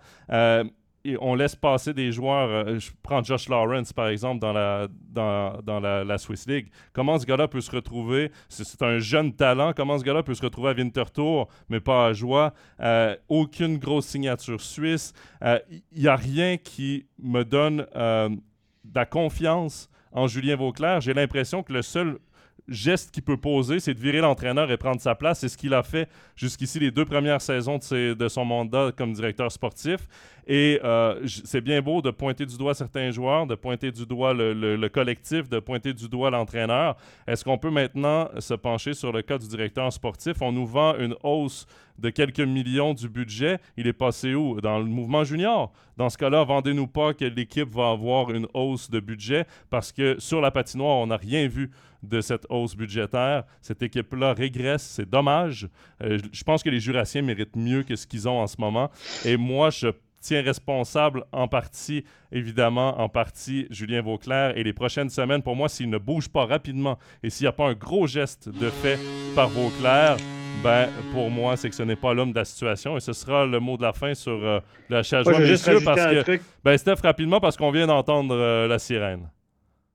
[1.05, 2.49] Euh, on laisse passer des joueurs.
[2.49, 6.69] euh, je prends Josh Lawrence, par exemple, dans la, dans, dans la, la Swiss League.
[6.93, 8.31] Comment ce gars-là peut se retrouver?
[8.49, 9.73] C'est un jeune talent.
[9.75, 12.53] Comment ce gars-là peut se retrouver à Winterthur, mais pas à joie?
[12.79, 15.13] Euh, Aucune grosse signature suisse.
[15.41, 21.01] Il n'y a rien qui me donne euh, de la confiance en Julien Vauclair.
[21.01, 22.19] J'ai l'impression que le seul
[22.67, 25.39] geste qu'il peut poser, c'est de virer l'entraîneur et prendre sa place.
[25.39, 29.51] C'est ce qu'il a fait jusqu'ici les deux premières saisons de, son mandat comme directeur
[29.51, 30.07] sportif.
[30.47, 34.33] Et euh, c'est bien beau de pointer du doigt certains joueurs, de pointer du doigt
[34.33, 36.97] le, collectif, de pointer du doigt l'entraîneur.
[37.27, 40.41] Est-ce qu'on peut maintenant se pencher sur le cas du directeur sportif?
[40.41, 41.65] On nous vend une hausse
[41.99, 43.59] de quelques millions du budget.
[43.77, 44.59] Il est passé où?
[44.61, 45.71] Dans le mouvement junior.
[45.97, 50.15] Dans ce cas-là, vendez-nous pas que l'équipe va avoir une hausse de budget parce que
[50.19, 51.71] sur la patinoire, on n'a rien vu
[52.03, 53.43] de cette hausse budgétaire.
[53.61, 55.67] Cette équipe-là régresse, c'est dommage.
[56.03, 58.91] Euh, je pense que les Jurassiens méritent mieux que ce qu'ils ont en ce moment.
[59.23, 59.87] Et moi, je
[60.25, 64.57] tiens responsable en partie, évidemment, en partie Julien Vauclair.
[64.57, 67.53] Et les prochaines semaines, pour moi, s'il ne bouge pas rapidement et s'il n'y a
[67.53, 68.97] pas un gros geste de fait
[69.35, 70.17] par Vauclair,
[70.63, 72.97] ben, pour moi, c'est que ce n'est pas l'homme de la situation.
[72.97, 74.59] Et ce sera le mot de la fin sur euh,
[74.89, 79.29] le changement messieurs, parce que, ben, Steph, rapidement, parce qu'on vient d'entendre euh, la sirène.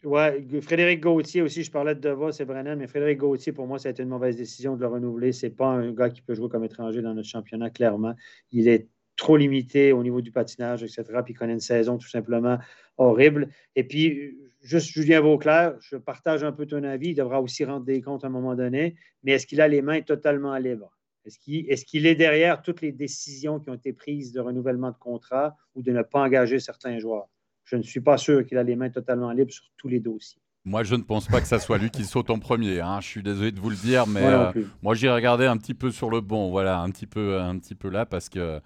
[0.05, 3.79] Ouais, Frédéric Gauthier aussi, je parlais de Devos et Brennan, mais Frédéric Gauthier, pour moi,
[3.79, 5.33] ça a été une mauvaise décision de le renouveler.
[5.33, 8.15] C'est pas un gars qui peut jouer comme étranger dans notre championnat, clairement.
[8.53, 8.89] Il est
[9.21, 11.05] trop limité au niveau du patinage, etc.
[11.23, 12.59] Puis il connaît une saison tout simplement
[12.97, 13.51] horrible.
[13.77, 17.11] Et puis, juste Julien Vauclair, je partage un peu ton avis.
[17.11, 18.97] Il devra aussi rendre des comptes à un moment donné.
[19.23, 20.97] Mais est-ce qu'il a les mains totalement libres?
[21.27, 25.55] Est-ce qu'il est, derrière toutes les décisions qui ont été prises de renouvellement de contrat
[25.75, 27.29] ou de ne pas engager certains joueurs?
[27.65, 30.41] Je ne suis pas sûr qu'il a les mains totalement libres sur tous les dossiers.
[30.65, 32.81] Moi, je ne pense pas que ça soit lui qui saute en premier.
[32.81, 33.01] Hein.
[33.03, 34.51] Je suis désolé de vous le dire, mais euh,
[34.83, 37.75] moi, j'ai regardé un petit peu sur le bon, voilà, un petit peu, un petit
[37.75, 38.61] peu là, parce que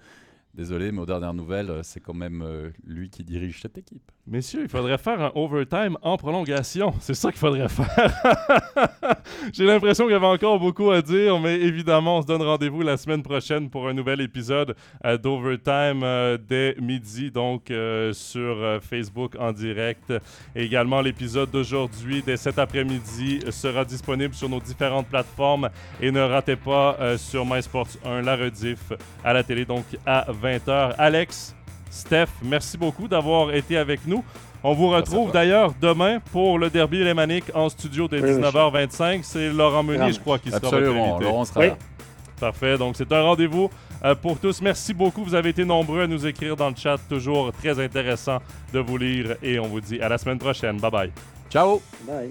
[0.55, 4.13] Désolé, mais aux dernières nouvelles, euh, c'est quand même euh, lui qui dirige cette équipe.
[4.25, 6.95] Messieurs, il faudrait faire un overtime en prolongation.
[7.01, 8.15] C'est ça qu'il faudrait faire.
[9.53, 12.83] J'ai l'impression qu'il y avait encore beaucoup à dire, mais évidemment, on se donne rendez-vous
[12.83, 17.73] la semaine prochaine pour un nouvel épisode euh, d'Overtime dès midi, donc
[18.13, 20.13] sur Facebook en direct.
[20.55, 25.69] également, l'épisode d'aujourd'hui, dès cet après-midi, sera disponible sur nos différentes plateformes.
[26.01, 28.93] Et ne ratez pas sur MySports 1 la rediff
[29.23, 30.95] à la télé, donc à 20h.
[30.99, 31.55] Alex,
[31.91, 34.25] Steph, merci beaucoup d'avoir été avec nous.
[34.63, 39.21] On vous retrouve d'ailleurs demain pour le derby lémanique en studio dès 19h25.
[39.23, 41.77] C'est Laurent Meunier, je crois, qui sera Absolument, Laurent sera là.
[42.41, 42.79] Parfait.
[42.79, 43.71] Donc, c'est un rendez-vous
[44.05, 44.61] euh, pour tous.
[44.61, 45.23] Merci beaucoup.
[45.23, 46.99] Vous avez été nombreux à nous écrire dans le chat.
[47.09, 48.39] Toujours très intéressant
[48.73, 49.37] de vous lire.
[49.43, 50.79] Et on vous dit à la semaine prochaine.
[50.79, 51.13] Bye bye.
[51.51, 51.81] Ciao.
[52.07, 52.31] Bye.